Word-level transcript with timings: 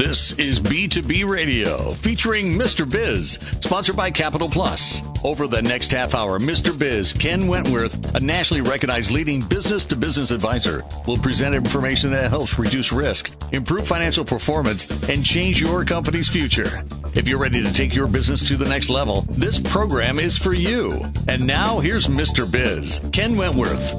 This 0.00 0.32
is 0.38 0.58
B2B 0.60 1.28
Radio 1.28 1.90
featuring 1.90 2.54
Mr. 2.54 2.90
Biz, 2.90 3.32
sponsored 3.60 3.96
by 3.96 4.10
Capital 4.10 4.48
Plus. 4.48 5.02
Over 5.22 5.46
the 5.46 5.60
next 5.60 5.90
half 5.90 6.14
hour, 6.14 6.38
Mr. 6.38 6.76
Biz, 6.76 7.12
Ken 7.12 7.46
Wentworth, 7.46 8.16
a 8.16 8.20
nationally 8.20 8.62
recognized 8.62 9.10
leading 9.10 9.42
business 9.42 9.84
to 9.84 9.96
business 9.96 10.30
advisor, 10.30 10.86
will 11.06 11.18
present 11.18 11.54
information 11.54 12.10
that 12.12 12.30
helps 12.30 12.58
reduce 12.58 12.94
risk, 12.94 13.30
improve 13.52 13.86
financial 13.86 14.24
performance, 14.24 15.06
and 15.10 15.22
change 15.22 15.60
your 15.60 15.84
company's 15.84 16.30
future. 16.30 16.82
If 17.14 17.28
you're 17.28 17.38
ready 17.38 17.62
to 17.62 17.70
take 17.70 17.94
your 17.94 18.06
business 18.06 18.48
to 18.48 18.56
the 18.56 18.70
next 18.70 18.88
level, 18.88 19.26
this 19.28 19.60
program 19.60 20.18
is 20.18 20.38
for 20.38 20.54
you. 20.54 20.92
And 21.28 21.46
now 21.46 21.78
here's 21.78 22.06
Mr. 22.06 22.50
Biz, 22.50 23.02
Ken 23.12 23.36
Wentworth. 23.36 23.90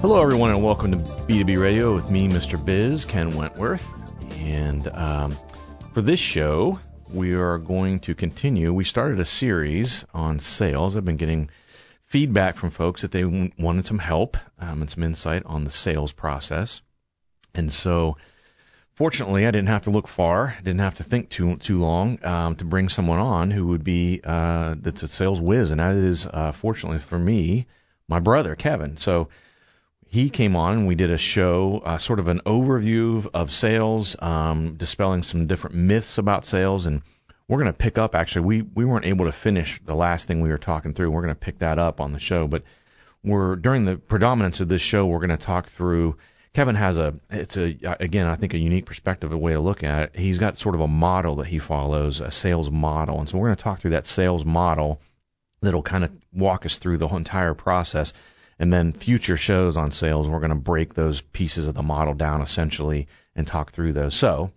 Hello, 0.00 0.20
everyone, 0.20 0.50
and 0.50 0.64
welcome 0.64 0.90
to 0.90 0.96
B2B 0.96 1.56
Radio 1.62 1.94
with 1.94 2.10
me, 2.10 2.28
Mr. 2.28 2.62
Biz, 2.62 3.04
Ken 3.04 3.30
Wentworth. 3.30 3.95
And 4.46 4.86
um, 4.94 5.36
for 5.92 6.00
this 6.02 6.20
show, 6.20 6.78
we 7.12 7.34
are 7.34 7.58
going 7.58 7.98
to 8.00 8.14
continue. 8.14 8.72
We 8.72 8.84
started 8.84 9.18
a 9.18 9.24
series 9.24 10.04
on 10.14 10.38
sales. 10.38 10.96
I've 10.96 11.04
been 11.04 11.16
getting 11.16 11.50
feedback 12.04 12.56
from 12.56 12.70
folks 12.70 13.02
that 13.02 13.10
they 13.10 13.24
wanted 13.24 13.86
some 13.86 13.98
help 13.98 14.36
um, 14.60 14.82
and 14.82 14.88
some 14.90 15.02
insight 15.02 15.42
on 15.46 15.64
the 15.64 15.70
sales 15.72 16.12
process. 16.12 16.80
And 17.56 17.72
so, 17.72 18.16
fortunately, 18.94 19.48
I 19.48 19.50
didn't 19.50 19.68
have 19.68 19.82
to 19.82 19.90
look 19.90 20.06
far. 20.06 20.56
Didn't 20.62 20.78
have 20.78 20.94
to 20.96 21.02
think 21.02 21.28
too 21.28 21.56
too 21.56 21.80
long 21.80 22.24
um, 22.24 22.54
to 22.54 22.64
bring 22.64 22.88
someone 22.88 23.18
on 23.18 23.50
who 23.50 23.66
would 23.66 23.82
be 23.82 24.20
uh, 24.22 24.76
that's 24.78 25.02
a 25.02 25.08
sales 25.08 25.40
whiz, 25.40 25.72
and 25.72 25.80
that 25.80 25.96
is, 25.96 26.24
uh, 26.26 26.52
fortunately 26.52 27.00
for 27.00 27.18
me, 27.18 27.66
my 28.06 28.20
brother 28.20 28.54
Kevin. 28.54 28.96
So 28.96 29.28
he 30.08 30.30
came 30.30 30.54
on 30.54 30.72
and 30.72 30.86
we 30.86 30.94
did 30.94 31.10
a 31.10 31.18
show, 31.18 31.82
uh, 31.84 31.98
sort 31.98 32.18
of 32.18 32.28
an 32.28 32.40
overview 32.46 33.28
of 33.34 33.52
sales, 33.52 34.16
um, 34.22 34.74
dispelling 34.76 35.22
some 35.22 35.46
different 35.46 35.76
myths 35.76 36.16
about 36.16 36.46
sales. 36.46 36.86
And 36.86 37.02
we're 37.48 37.58
going 37.58 37.72
to 37.72 37.78
pick 37.78 37.98
up, 37.98 38.14
actually, 38.14 38.46
we, 38.46 38.62
we 38.62 38.84
weren't 38.84 39.04
able 39.04 39.24
to 39.24 39.32
finish 39.32 39.80
the 39.84 39.94
last 39.94 40.26
thing 40.26 40.40
we 40.40 40.48
were 40.48 40.58
talking 40.58 40.94
through. 40.94 41.10
We're 41.10 41.22
going 41.22 41.34
to 41.34 41.40
pick 41.40 41.58
that 41.58 41.78
up 41.78 42.00
on 42.00 42.12
the 42.12 42.20
show. 42.20 42.46
But 42.46 42.62
we're, 43.24 43.56
during 43.56 43.84
the 43.84 43.96
predominance 43.96 44.60
of 44.60 44.68
this 44.68 44.80
show, 44.80 45.06
we're 45.06 45.18
going 45.18 45.30
to 45.30 45.36
talk 45.36 45.68
through. 45.68 46.16
Kevin 46.54 46.76
has 46.76 46.96
a, 46.96 47.14
it's 47.28 47.56
a, 47.56 47.76
again, 48.00 48.26
I 48.26 48.36
think 48.36 48.54
a 48.54 48.58
unique 48.58 48.86
perspective, 48.86 49.32
a 49.32 49.36
way 49.36 49.52
to 49.52 49.60
look 49.60 49.82
at 49.82 50.04
it. 50.04 50.16
He's 50.16 50.38
got 50.38 50.56
sort 50.56 50.74
of 50.74 50.80
a 50.80 50.88
model 50.88 51.36
that 51.36 51.48
he 51.48 51.58
follows, 51.58 52.20
a 52.20 52.30
sales 52.30 52.70
model. 52.70 53.18
And 53.18 53.28
so 53.28 53.36
we're 53.36 53.48
going 53.48 53.56
to 53.56 53.62
talk 53.62 53.80
through 53.80 53.90
that 53.90 54.06
sales 54.06 54.44
model 54.44 55.00
that'll 55.60 55.82
kind 55.82 56.04
of 56.04 56.12
walk 56.32 56.64
us 56.64 56.78
through 56.78 56.98
the 56.98 57.08
whole 57.08 57.18
entire 57.18 57.54
process 57.54 58.12
and 58.58 58.72
then 58.72 58.92
future 58.92 59.36
shows 59.36 59.76
on 59.76 59.90
sales, 59.90 60.28
we're 60.28 60.40
going 60.40 60.50
to 60.50 60.54
break 60.54 60.94
those 60.94 61.20
pieces 61.20 61.66
of 61.66 61.74
the 61.74 61.82
model 61.82 62.14
down 62.14 62.40
essentially 62.40 63.06
and 63.34 63.46
talk 63.46 63.72
through 63.72 63.92
those. 63.92 64.14
So, 64.14 64.50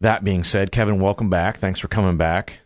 that 0.00 0.24
being 0.24 0.44
said, 0.44 0.72
Kevin, 0.72 1.00
welcome 1.00 1.30
back. 1.30 1.58
Thanks 1.58 1.80
for 1.80 1.88
coming 1.88 2.18
back. 2.18 2.58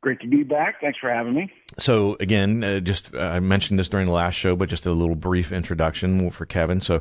Great 0.00 0.20
to 0.20 0.26
be 0.26 0.42
back. 0.42 0.80
Thanks 0.80 0.98
for 0.98 1.08
having 1.08 1.34
me. 1.34 1.50
So, 1.78 2.16
again, 2.20 2.62
uh, 2.62 2.80
just 2.80 3.14
uh, 3.14 3.18
I 3.18 3.40
mentioned 3.40 3.78
this 3.78 3.88
during 3.88 4.06
the 4.06 4.12
last 4.12 4.34
show, 4.34 4.56
but 4.56 4.68
just 4.68 4.86
a 4.86 4.92
little 4.92 5.14
brief 5.14 5.52
introduction 5.52 6.30
for 6.30 6.44
Kevin. 6.44 6.80
So, 6.80 7.00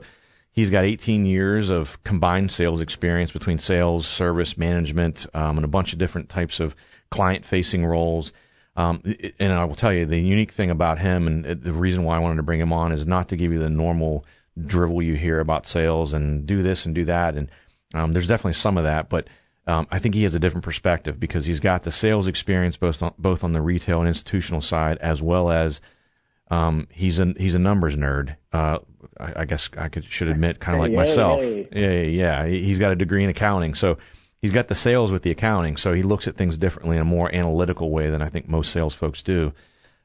he's 0.54 0.70
got 0.70 0.86
18 0.86 1.26
years 1.26 1.70
of 1.70 2.02
combined 2.04 2.52
sales 2.52 2.80
experience 2.80 3.32
between 3.32 3.58
sales, 3.58 4.08
service, 4.08 4.58
management, 4.58 5.26
um, 5.34 5.58
and 5.58 5.66
a 5.66 5.68
bunch 5.68 5.92
of 5.92 6.00
different 6.00 6.30
types 6.30 6.60
of 6.60 6.76
client 7.10 7.44
facing 7.44 7.86
roles. 7.86 8.32
Um, 8.76 9.04
and 9.40 9.54
I 9.54 9.66
will 9.66 9.76
tell 9.76 9.94
you 9.94 10.06
the 10.06 10.20
unique 10.20 10.52
thing 10.52 10.72
about 10.72 11.00
him, 11.00 11.28
and 11.28 11.62
the 11.62 11.74
reason 11.74 12.04
why 12.04 12.16
I 12.16 12.20
wanted 12.20 12.38
to 12.38 12.44
bring 12.44 12.60
him 12.60 12.74
on 12.74 12.92
is 12.92 13.06
not 13.06 13.30
to 13.30 13.36
give 13.36 13.52
you 13.52 13.60
the 13.60 13.70
normal 13.70 14.26
drivel 14.66 15.02
you 15.02 15.16
hear 15.16 15.40
about 15.40 15.68
sales 15.68 16.14
and 16.14 16.46
do 16.46 16.64
this 16.64 16.86
and 16.86 16.96
do 16.96 17.06
that. 17.06 17.36
And 17.36 17.52
um, 17.94 18.12
there's 18.12 18.28
definitely 18.28 18.54
some 18.54 18.78
of 18.78 18.84
that, 18.84 19.10
but 19.10 19.28
um, 19.66 19.88
I 19.92 20.00
think 20.00 20.16
he 20.16 20.24
has 20.24 20.36
a 20.36 20.40
different 20.40 20.66
perspective 20.66 21.20
because 21.20 21.46
he's 21.46 21.60
got 21.60 21.84
the 21.84 21.92
sales 21.92 22.28
experience 22.28 22.76
both 22.76 23.02
on, 23.02 23.14
both 23.18 23.44
on 23.44 23.54
the 23.54 23.62
retail 23.62 24.00
and 24.00 24.08
institutional 24.08 24.62
side, 24.62 24.98
as 24.98 25.22
well 25.22 25.52
as 25.52 25.80
um, 26.52 26.88
he's 26.92 27.20
a 27.20 27.34
he's 27.38 27.56
a 27.56 27.60
numbers 27.60 27.96
nerd. 27.96 28.36
Uh, 28.52 28.80
I, 29.20 29.42
I, 29.42 29.46
guess 29.46 29.70
I 29.78 29.88
could 29.88 30.06
should 30.06 30.28
admit, 30.28 30.60
kind 30.60 30.76
of 30.76 30.82
like 30.82 30.92
hey, 30.92 30.98
myself. 30.98 31.42
Yeah, 31.42 32.02
yeah. 32.02 32.46
He's 32.46 32.80
got 32.80 32.92
a 32.92 32.96
degree 32.96 33.24
in 33.24 33.30
accounting, 33.30 33.74
so 33.74 33.98
he's 34.44 34.52
got 34.52 34.68
the 34.68 34.76
sales 34.76 35.10
with 35.10 35.24
the 35.24 35.32
accounting, 35.32 35.78
so 35.78 35.94
he 35.94 36.04
looks 36.04 36.28
at 36.28 36.36
things 36.36 36.58
differently 36.58 36.98
in 36.98 37.02
a 37.02 37.06
more 37.06 37.34
analytical 37.34 37.90
way 37.90 38.10
than 38.10 38.22
I 38.22 38.28
think 38.28 38.50
most 38.50 38.74
sales 38.74 38.94
folks 38.94 39.24
do. 39.24 39.54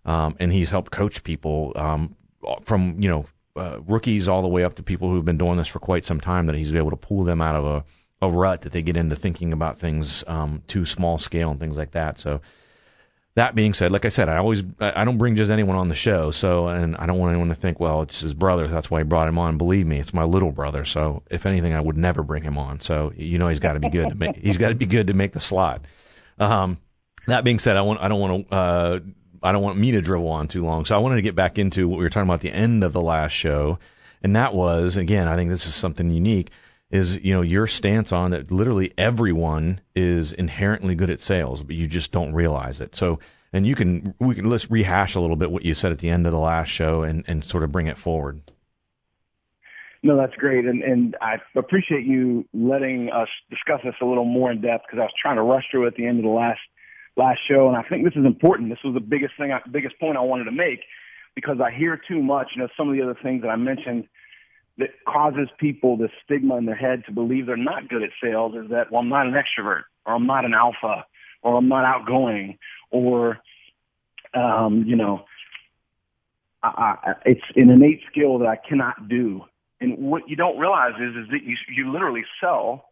Um, 0.04 0.36
and 0.38 0.52
he's 0.52 0.70
helped 0.70 0.92
coach 0.92 1.24
people 1.24 1.72
um, 1.74 2.14
from 2.62 2.94
you 3.00 3.08
know 3.08 3.26
uh, 3.56 3.80
rookies 3.80 4.28
all 4.28 4.40
the 4.40 4.48
way 4.48 4.62
up 4.62 4.76
to 4.76 4.82
people 4.82 5.10
who've 5.10 5.24
been 5.24 5.38
doing 5.38 5.58
this 5.58 5.66
for 5.66 5.80
quite 5.80 6.04
some 6.04 6.20
time. 6.20 6.46
That 6.46 6.54
he's 6.54 6.72
able 6.72 6.90
to 6.90 6.96
pull 6.96 7.24
them 7.24 7.42
out 7.42 7.56
of 7.56 7.66
a, 7.66 7.84
a 8.26 8.30
rut 8.30 8.62
that 8.62 8.70
they 8.70 8.80
get 8.80 8.96
into 8.96 9.16
thinking 9.16 9.52
about 9.52 9.80
things 9.80 10.22
um, 10.28 10.62
too 10.68 10.86
small 10.86 11.18
scale 11.18 11.50
and 11.50 11.58
things 11.58 11.76
like 11.76 11.90
that. 11.90 12.16
So 12.16 12.40
that 13.38 13.54
being 13.54 13.72
said, 13.72 13.92
like 13.92 14.04
I 14.04 14.08
said, 14.08 14.28
I 14.28 14.38
always 14.38 14.64
I 14.80 15.04
don't 15.04 15.16
bring 15.16 15.36
just 15.36 15.48
anyone 15.48 15.76
on 15.76 15.86
the 15.86 15.94
show. 15.94 16.32
So, 16.32 16.66
and 16.66 16.96
I 16.96 17.06
don't 17.06 17.18
want 17.18 17.30
anyone 17.30 17.50
to 17.50 17.54
think, 17.54 17.78
well, 17.78 18.02
it's 18.02 18.20
his 18.20 18.34
brother, 18.34 18.66
that's 18.66 18.90
why 18.90 18.98
he 18.98 19.04
brought 19.04 19.28
him 19.28 19.38
on. 19.38 19.56
Believe 19.58 19.86
me, 19.86 20.00
it's 20.00 20.12
my 20.12 20.24
little 20.24 20.50
brother. 20.50 20.84
So, 20.84 21.22
if 21.30 21.46
anything, 21.46 21.72
I 21.72 21.80
would 21.80 21.96
never 21.96 22.24
bring 22.24 22.42
him 22.42 22.58
on. 22.58 22.80
So, 22.80 23.12
you 23.16 23.38
know, 23.38 23.48
he's 23.48 23.60
got 23.60 23.74
to 23.74 23.80
be 23.80 23.90
good 23.90 24.08
to 24.08 24.14
make. 24.16 24.36
he's 24.42 24.58
got 24.58 24.70
to 24.70 24.74
be 24.74 24.86
good 24.86 25.06
to 25.06 25.14
make 25.14 25.34
the 25.34 25.40
slot. 25.40 25.82
Um, 26.40 26.78
that 27.28 27.44
being 27.44 27.60
said, 27.60 27.76
I 27.76 27.82
want 27.82 28.00
I 28.00 28.08
don't 28.08 28.20
want 28.20 28.48
to. 28.48 28.54
Uh, 28.54 29.00
I 29.40 29.52
don't 29.52 29.62
want 29.62 29.78
me 29.78 29.92
to 29.92 30.00
drivel 30.00 30.30
on 30.30 30.48
too 30.48 30.64
long. 30.64 30.84
So 30.84 30.96
I 30.96 30.98
wanted 30.98 31.16
to 31.16 31.22
get 31.22 31.36
back 31.36 31.58
into 31.58 31.86
what 31.86 31.98
we 31.98 32.04
were 32.04 32.10
talking 32.10 32.26
about 32.26 32.34
at 32.34 32.40
the 32.40 32.50
end 32.50 32.82
of 32.82 32.92
the 32.92 33.00
last 33.00 33.32
show. 33.32 33.78
And 34.20 34.34
that 34.34 34.52
was, 34.52 34.96
again, 34.96 35.28
I 35.28 35.36
think 35.36 35.48
this 35.48 35.64
is 35.64 35.76
something 35.76 36.10
unique 36.10 36.50
is 36.90 37.18
you 37.20 37.34
know 37.34 37.42
your 37.42 37.66
stance 37.66 38.12
on 38.12 38.30
that 38.30 38.50
literally 38.50 38.92
everyone 38.96 39.80
is 39.94 40.32
inherently 40.32 40.94
good 40.94 41.10
at 41.10 41.20
sales 41.20 41.62
but 41.62 41.76
you 41.76 41.86
just 41.86 42.12
don't 42.12 42.32
realize 42.34 42.80
it. 42.80 42.96
So 42.96 43.18
and 43.52 43.66
you 43.66 43.74
can 43.74 44.14
we 44.18 44.34
can 44.34 44.48
let's 44.48 44.70
rehash 44.70 45.14
a 45.14 45.20
little 45.20 45.36
bit 45.36 45.50
what 45.50 45.64
you 45.64 45.74
said 45.74 45.92
at 45.92 45.98
the 45.98 46.08
end 46.08 46.26
of 46.26 46.32
the 46.32 46.38
last 46.38 46.68
show 46.68 47.02
and 47.02 47.24
and 47.26 47.44
sort 47.44 47.62
of 47.62 47.72
bring 47.72 47.86
it 47.86 47.98
forward. 47.98 48.40
No 50.02 50.16
that's 50.16 50.34
great. 50.36 50.64
And 50.64 50.82
and 50.82 51.16
i 51.20 51.36
appreciate 51.56 52.06
you 52.06 52.46
letting 52.54 53.10
us 53.10 53.28
discuss 53.50 53.80
this 53.84 53.94
a 54.00 54.06
little 54.06 54.24
more 54.24 54.50
in 54.50 54.60
depth 54.60 54.84
because 54.86 55.00
i 55.00 55.04
was 55.04 55.12
trying 55.20 55.36
to 55.36 55.42
rush 55.42 55.64
through 55.70 55.86
at 55.86 55.94
the 55.94 56.06
end 56.06 56.18
of 56.18 56.24
the 56.24 56.30
last 56.30 56.60
last 57.16 57.40
show. 57.46 57.68
And 57.68 57.76
i 57.76 57.82
think 57.82 58.04
this 58.04 58.16
is 58.16 58.24
important. 58.24 58.70
This 58.70 58.82
was 58.82 58.94
the 58.94 59.00
biggest 59.00 59.34
thing 59.38 59.52
I, 59.52 59.60
biggest 59.70 59.98
point 60.00 60.16
i 60.16 60.20
wanted 60.20 60.44
to 60.44 60.52
make 60.52 60.80
because 61.34 61.60
i 61.60 61.70
hear 61.70 62.00
too 62.08 62.22
much. 62.22 62.52
You 62.56 62.62
know 62.62 62.68
some 62.76 62.88
of 62.88 62.94
the 62.94 63.02
other 63.02 63.16
things 63.22 63.42
that 63.42 63.48
i 63.48 63.56
mentioned 63.56 64.08
that 64.78 64.90
causes 65.06 65.48
people 65.58 65.96
the 65.96 66.08
stigma 66.24 66.56
in 66.56 66.64
their 66.64 66.74
head 66.74 67.02
to 67.06 67.12
believe 67.12 67.46
they're 67.46 67.56
not 67.56 67.88
good 67.88 68.02
at 68.02 68.10
sales 68.22 68.54
is 68.54 68.70
that, 68.70 68.90
well, 68.90 69.02
I'm 69.02 69.08
not 69.08 69.26
an 69.26 69.34
extrovert 69.34 69.82
or 70.06 70.14
I'm 70.14 70.26
not 70.26 70.44
an 70.44 70.54
alpha 70.54 71.04
or 71.42 71.56
I'm 71.56 71.68
not 71.68 71.84
outgoing 71.84 72.58
or, 72.90 73.38
um, 74.34 74.84
you 74.86 74.96
know, 74.96 75.24
I, 76.62 76.96
I, 77.02 77.14
it's 77.26 77.44
an 77.56 77.70
innate 77.70 78.02
skill 78.10 78.38
that 78.38 78.48
I 78.48 78.56
cannot 78.56 79.08
do. 79.08 79.42
And 79.80 79.98
what 79.98 80.28
you 80.28 80.36
don't 80.36 80.58
realize 80.58 80.94
is, 81.00 81.14
is 81.16 81.28
that 81.30 81.42
you, 81.44 81.56
you 81.68 81.92
literally 81.92 82.24
sell 82.40 82.86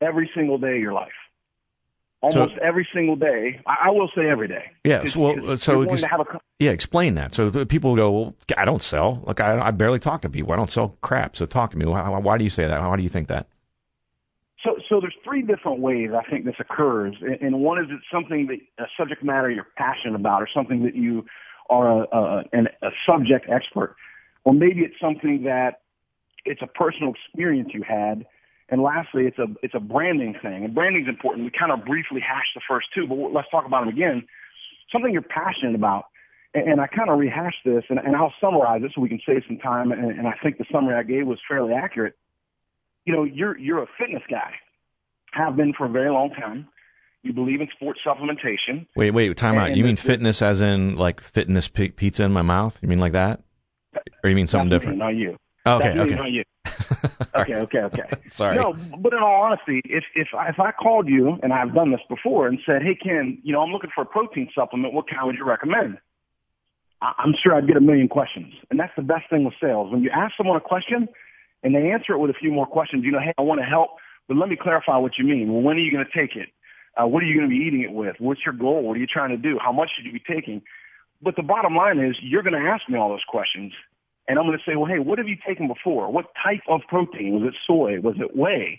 every 0.00 0.30
single 0.34 0.58
day 0.58 0.76
of 0.76 0.82
your 0.82 0.92
life 0.92 1.12
almost 2.20 2.54
so, 2.54 2.60
every 2.62 2.86
single 2.92 3.16
day. 3.16 3.60
I, 3.66 3.86
I, 3.86 3.90
will 3.90 4.10
say 4.14 4.28
every 4.28 4.48
day. 4.48 4.70
Yeah. 4.84 5.04
So, 5.08 5.20
well, 5.20 5.56
so 5.56 5.82
a, 5.82 6.40
yeah, 6.58 6.70
explain 6.70 7.14
that. 7.14 7.34
So 7.34 7.64
people 7.64 7.94
go, 7.96 8.10
well, 8.10 8.34
I 8.56 8.64
don't 8.64 8.82
sell. 8.82 9.22
Like 9.26 9.40
I, 9.40 9.60
I 9.60 9.70
barely 9.70 9.98
talk 9.98 10.22
to 10.22 10.30
people. 10.30 10.52
I 10.52 10.56
don't 10.56 10.70
sell 10.70 10.96
crap. 11.00 11.36
So 11.36 11.46
talk 11.46 11.70
to 11.72 11.78
me. 11.78 11.86
Why, 11.86 12.08
why 12.08 12.38
do 12.38 12.44
you 12.44 12.50
say 12.50 12.66
that? 12.66 12.80
Why 12.82 12.96
do 12.96 13.02
you 13.02 13.08
think 13.08 13.28
that? 13.28 13.48
So, 14.64 14.76
so 14.88 15.00
there's 15.00 15.14
three 15.22 15.42
different 15.42 15.78
ways 15.80 16.10
I 16.12 16.28
think 16.28 16.44
this 16.44 16.56
occurs, 16.58 17.14
and 17.40 17.60
one 17.60 17.78
is 17.78 17.86
it's 17.90 18.04
something 18.10 18.48
that 18.48 18.58
a 18.84 18.88
subject 18.96 19.22
matter 19.22 19.48
you're 19.48 19.68
passionate 19.76 20.16
about, 20.16 20.42
or 20.42 20.48
something 20.52 20.82
that 20.82 20.96
you 20.96 21.26
are 21.70 22.02
a, 22.02 22.44
a, 22.52 22.62
a 22.82 22.90
subject 23.06 23.48
expert, 23.48 23.94
or 24.42 24.52
maybe 24.52 24.80
it's 24.80 24.98
something 25.00 25.44
that 25.44 25.82
it's 26.44 26.60
a 26.60 26.66
personal 26.66 27.12
experience 27.12 27.70
you 27.72 27.82
had 27.82 28.26
and 28.70 28.82
lastly, 28.82 29.26
it's 29.26 29.38
a 29.38 29.46
it's 29.62 29.74
a 29.74 29.80
branding 29.80 30.34
thing, 30.42 30.64
and 30.64 30.74
branding 30.74 31.02
is 31.02 31.08
important. 31.08 31.44
We 31.44 31.50
kind 31.58 31.72
of 31.72 31.86
briefly 31.86 32.20
hashed 32.20 32.52
the 32.54 32.60
first 32.68 32.88
two, 32.94 33.06
but 33.06 33.16
let's 33.32 33.48
talk 33.50 33.66
about 33.66 33.80
them 33.86 33.88
again. 33.88 34.26
Something 34.92 35.12
you're 35.12 35.22
passionate 35.22 35.74
about, 35.74 36.04
and, 36.54 36.72
and 36.72 36.80
I 36.80 36.86
kind 36.86 37.08
of 37.08 37.18
rehashed 37.18 37.64
this, 37.64 37.84
and, 37.88 37.98
and 37.98 38.14
I'll 38.14 38.34
summarize 38.40 38.82
it 38.84 38.92
so 38.94 39.00
we 39.00 39.08
can 39.08 39.20
save 39.24 39.42
some 39.46 39.58
time. 39.58 39.90
And, 39.92 40.18
and 40.18 40.26
I 40.26 40.34
think 40.42 40.58
the 40.58 40.66
summary 40.70 40.94
I 40.94 41.02
gave 41.02 41.26
was 41.26 41.38
fairly 41.48 41.72
accurate. 41.72 42.14
You 43.06 43.14
know, 43.14 43.24
you're 43.24 43.56
you're 43.56 43.82
a 43.82 43.88
fitness 43.98 44.22
guy, 44.30 44.52
have 45.32 45.56
been 45.56 45.72
for 45.72 45.86
a 45.86 45.90
very 45.90 46.10
long 46.10 46.30
time. 46.30 46.68
You 47.22 47.32
believe 47.32 47.60
in 47.60 47.68
sports 47.74 48.00
supplementation. 48.06 48.86
Wait, 48.94 49.10
wait, 49.10 49.34
time 49.36 49.58
out. 49.58 49.76
You 49.76 49.82
mean 49.82 49.96
fitness 49.96 50.40
as 50.42 50.60
in 50.60 50.94
like 50.96 51.20
fitness 51.20 51.68
pizza 51.68 52.22
in 52.22 52.32
my 52.32 52.42
mouth? 52.42 52.78
You 52.82 52.88
mean 52.88 53.00
like 53.00 53.12
that, 53.12 53.42
or 54.22 54.28
you 54.28 54.36
mean 54.36 54.46
something 54.46 54.68
different? 54.68 54.98
Me, 54.98 55.04
not 55.04 55.16
you. 55.16 55.38
Okay, 55.76 55.94
That's 55.96 56.00
okay. 56.00 56.10
Me, 56.10 56.16
not 56.16 56.30
you. 56.30 56.44
okay, 57.34 57.54
okay, 57.54 57.78
okay. 57.78 58.10
Sorry. 58.28 58.56
No, 58.56 58.74
but 58.98 59.12
in 59.12 59.20
all 59.20 59.42
honesty, 59.42 59.80
if 59.84 60.04
if 60.14 60.28
I, 60.36 60.48
if 60.48 60.58
I 60.58 60.72
called 60.72 61.08
you 61.08 61.38
and 61.42 61.52
I've 61.52 61.74
done 61.74 61.90
this 61.90 62.00
before 62.08 62.46
and 62.48 62.58
said, 62.64 62.82
"Hey, 62.82 62.94
Ken, 62.94 63.38
you 63.42 63.52
know, 63.52 63.60
I'm 63.60 63.70
looking 63.70 63.90
for 63.94 64.02
a 64.02 64.06
protein 64.06 64.48
supplement. 64.54 64.94
What 64.94 65.08
kind 65.08 65.26
would 65.26 65.36
you 65.36 65.44
recommend?" 65.44 65.98
I, 67.00 67.12
I'm 67.18 67.34
sure 67.42 67.54
I'd 67.54 67.66
get 67.66 67.76
a 67.76 67.80
million 67.80 68.08
questions, 68.08 68.52
and 68.70 68.78
that's 68.78 68.92
the 68.96 69.02
best 69.02 69.30
thing 69.30 69.44
with 69.44 69.54
sales. 69.60 69.92
When 69.92 70.02
you 70.02 70.10
ask 70.10 70.36
someone 70.36 70.56
a 70.56 70.60
question 70.60 71.08
and 71.62 71.74
they 71.74 71.90
answer 71.90 72.12
it 72.12 72.18
with 72.18 72.30
a 72.30 72.38
few 72.38 72.52
more 72.52 72.66
questions, 72.66 73.04
you 73.04 73.12
know, 73.12 73.20
hey, 73.20 73.32
I 73.38 73.42
want 73.42 73.60
to 73.60 73.66
help 73.66 73.90
but 74.28 74.36
let 74.36 74.48
me 74.48 74.56
clarify 74.60 74.98
what 74.98 75.18
you 75.18 75.24
mean. 75.24 75.52
Well, 75.52 75.62
when 75.62 75.76
are 75.76 75.80
you 75.80 75.90
going 75.90 76.04
to 76.04 76.20
take 76.20 76.36
it? 76.36 76.50
Uh, 77.00 77.06
what 77.06 77.22
are 77.22 77.26
you 77.26 77.34
going 77.34 77.48
to 77.48 77.56
be 77.56 77.64
eating 77.64 77.80
it 77.80 77.92
with? 77.92 78.16
What's 78.18 78.44
your 78.44 78.54
goal? 78.54 78.82
What 78.82 78.96
are 78.96 79.00
you 79.00 79.06
trying 79.06 79.30
to 79.30 79.36
do? 79.36 79.58
How 79.58 79.72
much 79.72 79.90
should 79.96 80.04
you 80.04 80.12
be 80.12 80.20
taking? 80.20 80.62
But 81.22 81.34
the 81.34 81.42
bottom 81.42 81.74
line 81.74 81.98
is 81.98 82.16
you're 82.20 82.42
going 82.42 82.60
to 82.60 82.68
ask 82.68 82.88
me 82.88 82.98
all 82.98 83.08
those 83.08 83.24
questions. 83.26 83.72
And 84.28 84.38
I'm 84.38 84.46
going 84.46 84.58
to 84.58 84.64
say, 84.70 84.76
well, 84.76 84.86
hey, 84.86 84.98
what 84.98 85.18
have 85.18 85.26
you 85.26 85.36
taken 85.44 85.66
before? 85.66 86.12
What 86.12 86.26
type 86.42 86.60
of 86.68 86.82
protein? 86.86 87.40
Was 87.40 87.54
it 87.54 87.58
soy? 87.66 87.98
Was 88.00 88.16
it 88.20 88.36
whey? 88.36 88.78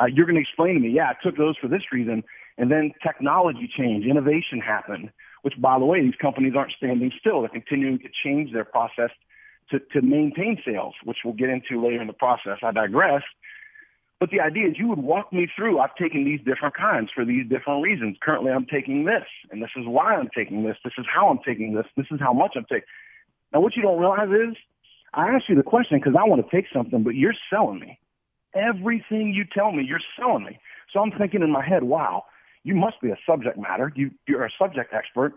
Uh, 0.00 0.06
you're 0.06 0.26
going 0.26 0.36
to 0.36 0.42
explain 0.42 0.74
to 0.74 0.80
me, 0.80 0.90
yeah, 0.90 1.10
I 1.10 1.14
took 1.22 1.36
those 1.36 1.56
for 1.56 1.68
this 1.68 1.92
reason. 1.92 2.24
And 2.56 2.70
then 2.70 2.92
technology 3.02 3.70
change, 3.74 4.04
innovation 4.04 4.60
happened, 4.60 5.10
which 5.42 5.54
by 5.60 5.78
the 5.78 5.84
way, 5.84 6.02
these 6.02 6.16
companies 6.20 6.54
aren't 6.56 6.72
standing 6.72 7.12
still. 7.18 7.40
They're 7.40 7.48
continuing 7.50 8.00
to 8.00 8.08
change 8.24 8.52
their 8.52 8.64
process 8.64 9.10
to, 9.70 9.78
to 9.92 10.02
maintain 10.02 10.60
sales, 10.64 10.94
which 11.04 11.18
we'll 11.24 11.34
get 11.34 11.48
into 11.48 11.82
later 11.82 12.00
in 12.00 12.08
the 12.08 12.12
process. 12.12 12.58
I 12.62 12.72
digress. 12.72 13.22
But 14.18 14.30
the 14.30 14.40
idea 14.40 14.68
is 14.68 14.74
you 14.76 14.88
would 14.88 14.98
walk 14.98 15.32
me 15.32 15.48
through, 15.54 15.78
I've 15.78 15.94
taken 15.94 16.24
these 16.24 16.40
different 16.44 16.74
kinds 16.74 17.10
for 17.14 17.24
these 17.24 17.48
different 17.48 17.84
reasons. 17.84 18.16
Currently 18.20 18.50
I'm 18.50 18.66
taking 18.66 19.04
this, 19.04 19.24
and 19.52 19.62
this 19.62 19.70
is 19.76 19.86
why 19.86 20.16
I'm 20.16 20.28
taking 20.36 20.64
this. 20.64 20.76
This 20.82 20.94
is 20.98 21.06
how 21.12 21.28
I'm 21.28 21.38
taking 21.46 21.74
this. 21.74 21.86
This 21.96 22.06
is 22.10 22.18
how 22.18 22.32
much 22.32 22.54
I'm 22.56 22.64
taking. 22.64 22.88
Now 23.52 23.60
what 23.60 23.76
you 23.76 23.82
don't 23.82 24.00
realize 24.00 24.28
is 24.28 24.56
I 25.14 25.28
ask 25.30 25.48
you 25.48 25.54
the 25.54 25.62
question 25.62 25.98
because 25.98 26.14
I 26.18 26.24
want 26.24 26.44
to 26.44 26.56
take 26.56 26.66
something, 26.72 27.02
but 27.02 27.14
you're 27.14 27.34
selling 27.50 27.80
me. 27.80 27.98
Everything 28.54 29.32
you 29.34 29.44
tell 29.44 29.72
me, 29.72 29.84
you're 29.84 30.00
selling 30.18 30.44
me. 30.44 30.58
So 30.92 31.00
I'm 31.00 31.12
thinking 31.12 31.42
in 31.42 31.50
my 31.50 31.64
head, 31.64 31.84
wow, 31.84 32.24
you 32.64 32.74
must 32.74 33.00
be 33.00 33.10
a 33.10 33.16
subject 33.26 33.58
matter. 33.58 33.92
You, 33.94 34.10
you're 34.26 34.44
a 34.44 34.50
subject 34.58 34.92
expert 34.92 35.34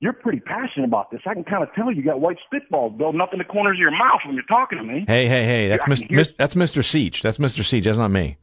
you're 0.00 0.14
pretty 0.14 0.40
passionate 0.40 0.86
about 0.86 1.10
this. 1.10 1.20
I 1.26 1.34
can 1.34 1.44
kind 1.44 1.62
of 1.62 1.72
tell 1.74 1.92
you 1.92 2.02
got 2.02 2.20
white 2.20 2.38
spitballs 2.50 2.96
building 2.96 3.20
up 3.20 3.32
in 3.32 3.38
the 3.38 3.44
corners 3.44 3.76
of 3.76 3.80
your 3.80 3.90
mouth 3.90 4.20
when 4.24 4.34
you're 4.34 4.44
talking 4.44 4.78
to 4.78 4.84
me. 4.84 5.04
Hey, 5.06 5.28
hey, 5.28 5.44
hey, 5.44 5.68
that's 5.68 5.84
Mr. 5.84 6.10
Mis- 6.10 6.32
that's 6.38 6.54
Mr. 6.54 6.82
Seach. 6.82 7.20
That's 7.20 7.36
Mr. 7.36 7.60
Seach. 7.60 7.84
That's 7.84 7.98
not 7.98 8.10
me. 8.10 8.38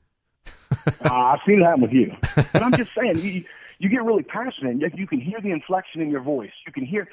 uh, 0.86 1.10
I've 1.10 1.40
seen 1.48 1.62
that 1.62 1.80
with 1.80 1.92
you. 1.92 2.14
But 2.36 2.62
I'm 2.62 2.76
just 2.78 2.92
saying, 2.96 3.18
you, 3.18 3.44
you 3.80 3.90
get 3.90 4.04
really 4.04 4.24
passionate. 4.24 4.78
You 4.96 5.08
can 5.08 5.20
hear 5.20 5.42
the 5.42 5.50
inflection 5.50 6.02
in 6.02 6.12
your 6.12 6.22
voice. 6.22 6.52
You 6.66 6.72
can 6.72 6.86
hear, 6.86 7.08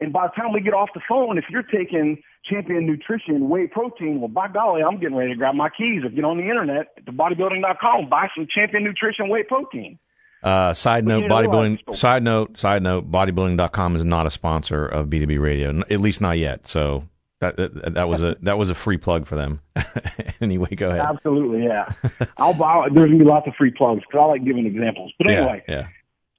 and 0.00 0.12
by 0.12 0.28
the 0.28 0.32
time 0.40 0.52
we 0.52 0.60
get 0.60 0.74
off 0.74 0.90
the 0.94 1.00
phone, 1.08 1.38
if 1.38 1.44
you're 1.50 1.62
taking 1.62 2.22
Champion 2.44 2.86
Nutrition 2.86 3.48
whey 3.48 3.66
protein, 3.66 4.20
well, 4.20 4.28
by 4.28 4.48
golly, 4.48 4.82
I'm 4.82 5.00
getting 5.00 5.16
ready 5.16 5.32
to 5.32 5.36
grab 5.36 5.54
my 5.54 5.68
keys 5.70 6.04
or 6.04 6.08
get 6.08 6.24
on 6.24 6.36
the 6.36 6.44
internet 6.44 6.88
at 6.96 7.04
bodybuilding.com, 7.06 8.08
buy 8.08 8.28
some 8.36 8.46
Champion 8.48 8.84
Nutrition 8.84 9.28
whey 9.28 9.42
protein. 9.42 9.98
Uh, 10.42 10.72
side 10.72 11.04
note, 11.04 11.24
bodybuilding. 11.24 11.96
Side 11.96 12.22
note, 12.22 12.56
side 12.58 12.82
note, 12.82 13.10
bodybuilding.com 13.10 13.96
is 13.96 14.04
not 14.04 14.26
a 14.26 14.30
sponsor 14.30 14.86
of 14.86 15.08
B2B 15.08 15.40
Radio, 15.40 15.80
at 15.90 16.00
least 16.00 16.20
not 16.20 16.38
yet. 16.38 16.68
So 16.68 17.08
that 17.40 17.56
that, 17.56 17.94
that 17.94 18.08
was 18.08 18.22
a 18.22 18.36
that 18.42 18.56
was 18.56 18.70
a 18.70 18.74
free 18.74 18.98
plug 18.98 19.26
for 19.26 19.34
them. 19.34 19.60
anyway, 20.40 20.74
go 20.76 20.90
ahead. 20.90 21.00
Absolutely, 21.00 21.64
yeah. 21.64 21.88
I'll 22.36 22.54
buy. 22.54 22.88
There's 22.92 23.10
gonna 23.10 23.18
be 23.18 23.28
lots 23.28 23.48
of 23.48 23.54
free 23.56 23.72
plugs 23.72 24.02
because 24.06 24.20
I 24.22 24.26
like 24.26 24.44
giving 24.44 24.66
examples. 24.66 25.12
But 25.18 25.30
anyway, 25.30 25.64
yeah, 25.68 25.74
yeah. 25.74 25.88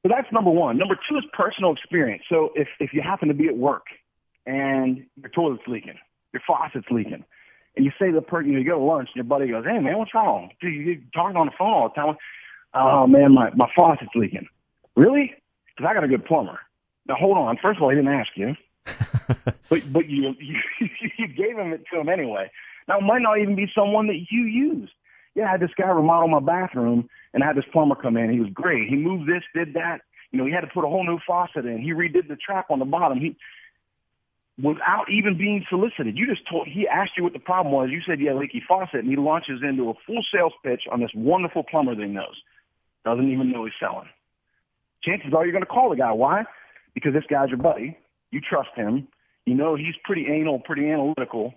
So 0.03 0.09
that's 0.09 0.31
number 0.31 0.49
one. 0.49 0.77
Number 0.77 0.97
two 1.09 1.17
is 1.17 1.23
personal 1.33 1.73
experience. 1.73 2.23
So 2.29 2.51
if 2.55 2.67
if 2.79 2.93
you 2.93 3.01
happen 3.01 3.27
to 3.27 3.33
be 3.33 3.47
at 3.47 3.57
work 3.57 3.87
and 4.45 5.05
your 5.21 5.29
toilet's 5.29 5.63
leaking, 5.67 5.97
your 6.33 6.41
faucet's 6.47 6.87
leaking, 6.89 7.25
and 7.75 7.85
you 7.85 7.91
say 7.99 8.07
to 8.07 8.13
the 8.13 8.21
person, 8.21 8.53
you 8.53 8.63
go 8.63 8.77
to 8.77 8.83
lunch, 8.83 9.09
and 9.09 9.15
your 9.15 9.25
buddy 9.25 9.47
goes, 9.47 9.65
"Hey 9.65 9.79
man, 9.79 9.97
what's 9.97 10.13
wrong? 10.13 10.51
Dude, 10.61 10.73
you're 10.73 10.95
talking 11.13 11.35
on 11.35 11.47
the 11.47 11.53
phone 11.57 11.73
all 11.73 11.89
the 11.89 11.95
time." 11.95 12.17
Oh 12.73 13.07
man, 13.07 13.33
my 13.33 13.49
my 13.55 13.69
faucet's 13.75 14.11
leaking. 14.15 14.47
Really? 14.95 15.33
Because 15.67 15.89
I 15.89 15.93
got 15.93 16.03
a 16.03 16.07
good 16.07 16.25
plumber. 16.25 16.59
Now 17.07 17.15
hold 17.15 17.37
on. 17.37 17.57
First 17.57 17.77
of 17.77 17.83
all, 17.83 17.89
he 17.89 17.95
didn't 17.95 18.13
ask 18.13 18.29
you, 18.35 18.55
but 19.69 19.91
but 19.91 20.07
you, 20.07 20.35
you 20.39 20.59
you 21.17 21.27
gave 21.27 21.57
him 21.57 21.73
it 21.73 21.83
to 21.91 21.99
him 21.99 22.07
anyway. 22.07 22.49
Now 22.87 22.99
it 22.99 23.03
might 23.03 23.21
not 23.21 23.39
even 23.39 23.55
be 23.55 23.69
someone 23.75 24.07
that 24.07 24.27
you 24.29 24.43
used. 24.43 24.93
Yeah, 25.39 25.47
I 25.47 25.51
had 25.51 25.62
this 25.62 25.71
guy 25.77 25.88
remodel 25.88 26.27
my 26.27 26.41
bathroom, 26.41 27.09
and 27.33 27.41
I 27.41 27.47
had 27.47 27.56
this 27.56 27.63
plumber 27.71 27.95
come 27.95 28.18
in. 28.18 28.30
He 28.30 28.41
was 28.41 28.50
great. 28.53 28.89
He 28.89 28.97
moved 28.97 29.30
this, 29.30 29.44
did 29.56 29.75
that. 29.75 30.01
You 30.31 30.38
know, 30.38 30.45
he 30.45 30.51
had 30.51 30.62
to 30.62 30.68
put 30.68 30.83
a 30.83 30.89
whole 30.89 31.06
new 31.06 31.18
faucet 31.25 31.65
in. 31.65 31.80
He 31.80 31.94
redid 31.94 32.27
the 32.27 32.36
trap 32.36 32.69
on 32.69 32.80
the 32.80 32.86
bottom. 32.86 33.19
He 33.19 33.38
without 34.62 35.09
even 35.09 35.38
being 35.38 35.65
solicited. 35.69 36.18
You 36.18 36.27
just 36.27 36.45
told, 36.50 36.68
he 36.68 36.86
asked 36.89 37.13
you 37.15 37.24
what 37.24 37.31
the 37.31 37.39
problem 37.39 37.74
was. 37.74 37.89
You 37.89 38.01
said, 38.06 38.19
yeah, 38.19 38.33
leaky 38.33 38.62
faucet. 38.68 39.00
And 39.00 39.09
he 39.09 39.15
launches 39.15 39.62
into 39.63 39.89
a 39.89 39.94
full 40.06 40.21
sales 40.30 40.51
pitch 40.62 40.81
on 40.91 41.00
this 41.00 41.12
wonderful 41.15 41.63
plumber 41.63 41.95
that 41.95 42.01
he 42.01 42.09
knows 42.09 42.35
doesn't 43.06 43.31
even 43.31 43.50
know 43.50 43.63
he's 43.63 43.74
selling. 43.80 44.09
Chances 45.01 45.33
are 45.33 45.45
you're 45.45 45.53
going 45.53 45.63
to 45.63 45.69
call 45.69 45.89
the 45.89 45.95
guy. 45.95 46.12
Why? 46.12 46.44
Because 46.94 47.13
this 47.13 47.24
guy's 47.30 47.47
your 47.47 47.57
buddy. 47.57 47.97
You 48.31 48.42
trust 48.42 48.71
him. 48.75 49.07
You 49.45 49.56
know 49.56 49.75
he's 49.75 49.95
pretty 50.03 50.27
anal, 50.27 50.59
pretty 50.59 50.89
analytical. 50.92 51.53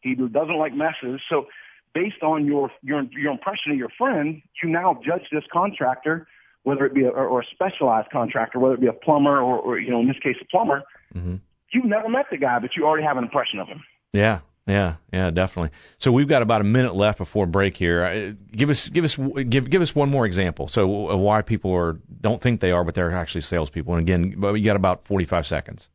He 0.00 0.14
doesn't 0.14 0.56
like 0.56 0.72
messes. 0.72 1.20
So 1.28 1.48
based 1.96 2.22
on 2.22 2.44
your 2.44 2.70
your 2.82 3.04
your 3.12 3.32
impression 3.32 3.72
of 3.72 3.78
your 3.78 3.88
friend, 3.96 4.42
you 4.62 4.68
now 4.68 5.00
judge 5.04 5.22
this 5.32 5.44
contractor, 5.50 6.26
whether 6.64 6.84
it 6.84 6.94
be 6.94 7.04
a, 7.04 7.08
or 7.08 7.40
a 7.40 7.46
specialized 7.46 8.10
contractor, 8.10 8.58
whether 8.58 8.74
it 8.74 8.80
be 8.80 8.86
a 8.86 8.92
plumber 8.92 9.38
or, 9.38 9.58
or 9.58 9.78
you 9.78 9.90
know 9.90 10.00
in 10.00 10.06
this 10.06 10.18
case 10.22 10.36
a 10.42 10.44
plumber. 10.44 10.82
Mm-hmm. 11.14 11.36
You've 11.72 11.86
never 11.86 12.08
met 12.08 12.26
the 12.30 12.36
guy, 12.36 12.58
but 12.58 12.76
you 12.76 12.84
already 12.86 13.04
have 13.04 13.16
an 13.16 13.24
impression 13.24 13.58
of 13.60 13.66
him. 13.66 13.82
Yeah, 14.12 14.40
yeah, 14.66 14.96
yeah, 15.12 15.30
definitely. 15.30 15.70
So 15.98 16.12
we've 16.12 16.28
got 16.28 16.42
about 16.42 16.60
a 16.60 16.64
minute 16.64 16.94
left 16.94 17.18
before 17.18 17.46
break 17.46 17.76
here. 17.76 18.04
Uh, 18.04 18.32
give 18.54 18.68
us, 18.68 18.88
give 18.88 19.04
us, 19.04 19.16
give 19.48 19.70
give 19.70 19.80
us 19.80 19.94
one 19.94 20.10
more 20.10 20.26
example. 20.26 20.68
So 20.68 20.86
why 21.16 21.40
people 21.40 21.72
are 21.72 21.98
don't 22.20 22.42
think 22.42 22.60
they 22.60 22.72
are, 22.72 22.84
but 22.84 22.94
they're 22.94 23.12
actually 23.12 23.40
salespeople. 23.40 23.94
And 23.94 24.02
again, 24.02 24.34
but 24.36 24.54
you 24.54 24.64
got 24.64 24.76
about 24.76 25.06
forty 25.06 25.24
five 25.24 25.46
seconds. 25.46 25.88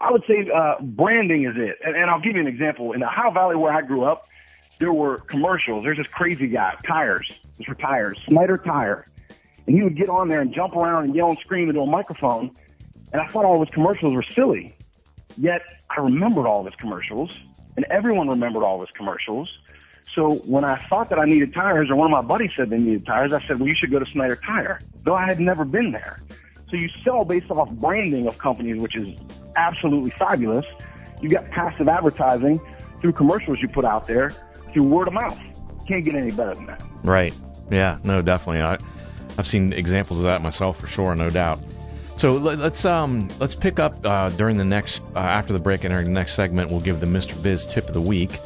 I 0.00 0.10
would 0.10 0.24
say 0.26 0.50
uh, 0.52 0.82
branding 0.82 1.44
is 1.44 1.54
it, 1.56 1.78
and, 1.84 1.94
and 1.94 2.10
I'll 2.10 2.20
give 2.20 2.34
you 2.34 2.40
an 2.40 2.48
example. 2.48 2.92
In 2.92 3.00
the 3.00 3.06
Ohio 3.06 3.30
Valley 3.30 3.54
where 3.54 3.72
I 3.72 3.82
grew 3.82 4.02
up, 4.02 4.26
there 4.78 4.92
were 4.92 5.18
commercials. 5.18 5.84
There's 5.84 5.98
this 5.98 6.08
crazy 6.08 6.48
guy, 6.48 6.74
tires. 6.86 7.28
These 7.56 7.68
were 7.68 7.74
tires, 7.74 8.18
Snyder 8.26 8.56
Tire, 8.56 9.04
and 9.66 9.76
he 9.76 9.84
would 9.84 9.96
get 9.96 10.08
on 10.08 10.28
there 10.28 10.40
and 10.40 10.52
jump 10.52 10.74
around 10.74 11.04
and 11.04 11.14
yell 11.14 11.30
and 11.30 11.38
scream 11.38 11.68
into 11.68 11.80
a 11.80 11.86
microphone. 11.86 12.50
And 13.12 13.20
I 13.20 13.28
thought 13.28 13.44
all 13.44 13.60
his 13.60 13.70
commercials 13.70 14.14
were 14.14 14.22
silly. 14.22 14.76
Yet 15.36 15.62
I 15.90 16.00
remembered 16.00 16.46
all 16.46 16.64
his 16.64 16.74
commercials, 16.76 17.38
and 17.76 17.84
everyone 17.90 18.28
remembered 18.28 18.62
all 18.62 18.80
his 18.80 18.90
commercials. 18.94 19.48
So 20.02 20.34
when 20.46 20.64
I 20.64 20.76
thought 20.76 21.08
that 21.10 21.18
I 21.18 21.24
needed 21.24 21.54
tires, 21.54 21.88
or 21.90 21.96
one 21.96 22.06
of 22.06 22.10
my 22.10 22.22
buddies 22.22 22.50
said 22.56 22.70
they 22.70 22.78
needed 22.78 23.06
tires, 23.06 23.32
I 23.32 23.40
said, 23.46 23.58
well, 23.58 23.68
you 23.68 23.74
should 23.74 23.90
go 23.90 23.98
to 23.98 24.04
Snyder 24.04 24.36
Tire, 24.36 24.80
though 25.04 25.14
I 25.14 25.26
had 25.26 25.40
never 25.40 25.64
been 25.64 25.92
there. 25.92 26.22
So 26.68 26.76
you 26.76 26.88
sell 27.04 27.24
based 27.24 27.50
off 27.50 27.70
branding 27.72 28.26
of 28.26 28.38
companies, 28.38 28.80
which 28.80 28.96
is 28.96 29.14
absolutely 29.56 30.10
fabulous. 30.10 30.66
You 31.20 31.28
got 31.28 31.50
passive 31.50 31.88
advertising 31.88 32.60
through 33.00 33.12
commercials 33.12 33.60
you 33.60 33.68
put 33.68 33.84
out 33.84 34.06
there, 34.06 34.32
through 34.72 34.84
word 34.84 35.08
of 35.08 35.14
mouth. 35.14 35.38
Can't 35.86 36.04
get 36.04 36.14
any 36.14 36.30
better 36.30 36.54
than 36.54 36.66
that. 36.66 36.82
Right. 37.04 37.36
Yeah. 37.70 37.98
No, 38.04 38.22
definitely. 38.22 38.62
I, 38.62 38.78
I've 39.38 39.46
seen 39.46 39.72
examples 39.72 40.18
of 40.20 40.24
that 40.24 40.42
myself 40.42 40.80
for 40.80 40.86
sure, 40.86 41.14
no 41.14 41.30
doubt. 41.30 41.58
So 42.18 42.32
let's 42.32 42.84
um 42.84 43.28
let's 43.40 43.54
pick 43.54 43.80
up 43.80 43.96
uh, 44.04 44.28
during 44.30 44.56
the 44.56 44.64
next 44.64 45.00
uh, 45.16 45.20
after 45.20 45.52
the 45.52 45.58
break 45.58 45.84
in 45.84 45.92
our 45.92 46.04
next 46.04 46.34
segment. 46.34 46.70
We'll 46.70 46.80
give 46.80 47.00
the 47.00 47.06
Mr. 47.06 47.40
Biz 47.42 47.66
tip 47.66 47.88
of 47.88 47.94
the 47.94 48.00
week, 48.00 48.38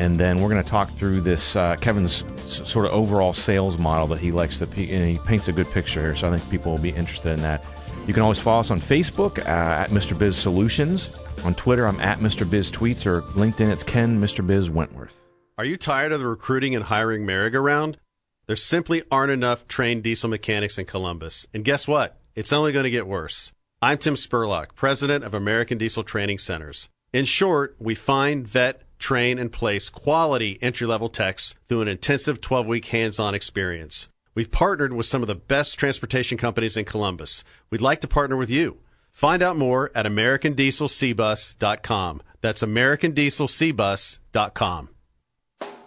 and 0.00 0.16
then 0.16 0.38
we're 0.40 0.48
going 0.48 0.62
to 0.62 0.68
talk 0.68 0.90
through 0.90 1.20
this 1.20 1.54
uh, 1.54 1.76
Kevin's 1.76 2.24
sort 2.50 2.86
of 2.86 2.92
overall 2.92 3.32
sales 3.32 3.78
model 3.78 4.08
that 4.08 4.18
he 4.18 4.32
likes 4.32 4.58
to 4.58 4.64
and 4.64 5.06
he 5.06 5.18
paints 5.26 5.46
a 5.48 5.52
good 5.52 5.70
picture 5.70 6.00
here. 6.00 6.14
So 6.14 6.28
I 6.28 6.36
think 6.36 6.50
people 6.50 6.72
will 6.72 6.80
be 6.80 6.90
interested 6.90 7.32
in 7.32 7.40
that. 7.42 7.64
You 8.06 8.14
can 8.14 8.22
always 8.22 8.40
follow 8.40 8.60
us 8.60 8.70
on 8.70 8.80
Facebook 8.80 9.38
uh, 9.38 9.50
at 9.82 9.90
Mr. 9.90 10.18
Biz 10.18 10.36
Solutions. 10.36 11.24
On 11.44 11.54
Twitter, 11.54 11.86
I'm 11.86 12.00
at 12.00 12.18
Mr. 12.18 12.48
Biz 12.48 12.72
Tweets, 12.72 13.06
or 13.06 13.20
LinkedIn, 13.32 13.70
it's 13.70 13.84
Ken 13.84 14.20
Mr. 14.20 14.44
Biz 14.44 14.70
Wentworth. 14.70 15.19
Are 15.60 15.64
you 15.66 15.76
tired 15.76 16.10
of 16.10 16.20
the 16.20 16.26
recruiting 16.26 16.74
and 16.74 16.84
hiring 16.84 17.26
merry-go-round? 17.26 17.98
There 18.46 18.56
simply 18.56 19.02
aren't 19.10 19.30
enough 19.30 19.68
trained 19.68 20.02
diesel 20.02 20.30
mechanics 20.30 20.78
in 20.78 20.86
Columbus. 20.86 21.46
And 21.52 21.66
guess 21.66 21.86
what? 21.86 22.18
It's 22.34 22.50
only 22.50 22.72
going 22.72 22.84
to 22.84 22.90
get 22.90 23.06
worse. 23.06 23.52
I'm 23.82 23.98
Tim 23.98 24.14
Spurlock, 24.14 24.74
president 24.74 25.22
of 25.22 25.34
American 25.34 25.76
Diesel 25.76 26.02
Training 26.02 26.38
Centers. 26.38 26.88
In 27.12 27.26
short, 27.26 27.76
we 27.78 27.94
find, 27.94 28.48
vet, 28.48 28.84
train, 28.98 29.38
and 29.38 29.52
place 29.52 29.90
quality 29.90 30.58
entry 30.62 30.86
level 30.86 31.10
techs 31.10 31.54
through 31.68 31.82
an 31.82 31.88
intensive 31.88 32.40
12 32.40 32.66
week 32.66 32.86
hands 32.86 33.18
on 33.18 33.34
experience. 33.34 34.08
We've 34.34 34.50
partnered 34.50 34.94
with 34.94 35.04
some 35.04 35.20
of 35.20 35.28
the 35.28 35.34
best 35.34 35.78
transportation 35.78 36.38
companies 36.38 36.78
in 36.78 36.86
Columbus. 36.86 37.44
We'd 37.68 37.82
like 37.82 38.00
to 38.00 38.08
partner 38.08 38.38
with 38.38 38.48
you. 38.48 38.78
Find 39.12 39.42
out 39.42 39.58
more 39.58 39.90
at 39.94 40.06
AmericanDieselCBus.com. 40.06 42.22
That's 42.40 42.62
AmericanDieselCBus.com. 42.62 44.88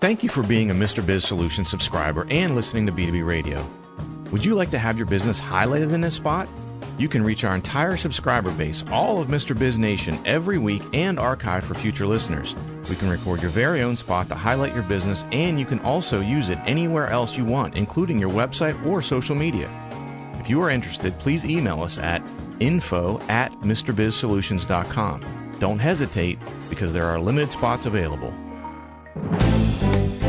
Thank 0.03 0.21
you 0.21 0.27
for 0.27 0.43
being 0.43 0.69
a 0.69 0.73
Mr. 0.73 1.03
Biz 1.05 1.23
Solutions 1.23 1.69
subscriber 1.69 2.27
and 2.29 2.55
listening 2.55 2.85
to 2.87 2.91
B2B 2.91 3.25
Radio. 3.25 3.65
Would 4.33 4.43
you 4.43 4.53
like 4.53 4.69
to 4.71 4.77
have 4.77 4.97
your 4.97 5.05
business 5.05 5.39
highlighted 5.39 5.93
in 5.93 6.01
this 6.01 6.15
spot? 6.15 6.49
You 6.97 7.07
can 7.07 7.23
reach 7.23 7.45
our 7.45 7.55
entire 7.55 7.95
subscriber 7.95 8.51
base, 8.51 8.83
all 8.91 9.21
of 9.21 9.29
Mr. 9.29 9.57
Biz 9.57 9.77
Nation, 9.77 10.19
every 10.25 10.57
week 10.57 10.83
and 10.91 11.17
archive 11.17 11.63
for 11.63 11.73
future 11.73 12.05
listeners. 12.05 12.53
We 12.89 12.97
can 12.97 13.09
record 13.09 13.41
your 13.41 13.51
very 13.51 13.81
own 13.81 13.95
spot 13.95 14.27
to 14.27 14.35
highlight 14.35 14.73
your 14.73 14.83
business, 14.83 15.23
and 15.31 15.57
you 15.57 15.65
can 15.65 15.79
also 15.79 16.19
use 16.19 16.49
it 16.49 16.59
anywhere 16.65 17.07
else 17.07 17.37
you 17.37 17.45
want, 17.45 17.77
including 17.77 18.19
your 18.19 18.31
website 18.31 18.85
or 18.85 19.01
social 19.01 19.37
media. 19.37 19.71
If 20.37 20.49
you 20.49 20.61
are 20.63 20.69
interested, 20.69 21.17
please 21.19 21.45
email 21.45 21.81
us 21.81 21.97
at 21.97 22.21
info 22.59 23.21
at 23.29 23.53
MrBizSolutions.com. 23.61 25.55
Don't 25.59 25.79
hesitate 25.79 26.39
because 26.69 26.91
there 26.91 27.05
are 27.05 27.21
limited 27.21 27.53
spots 27.53 27.85
available. 27.85 28.33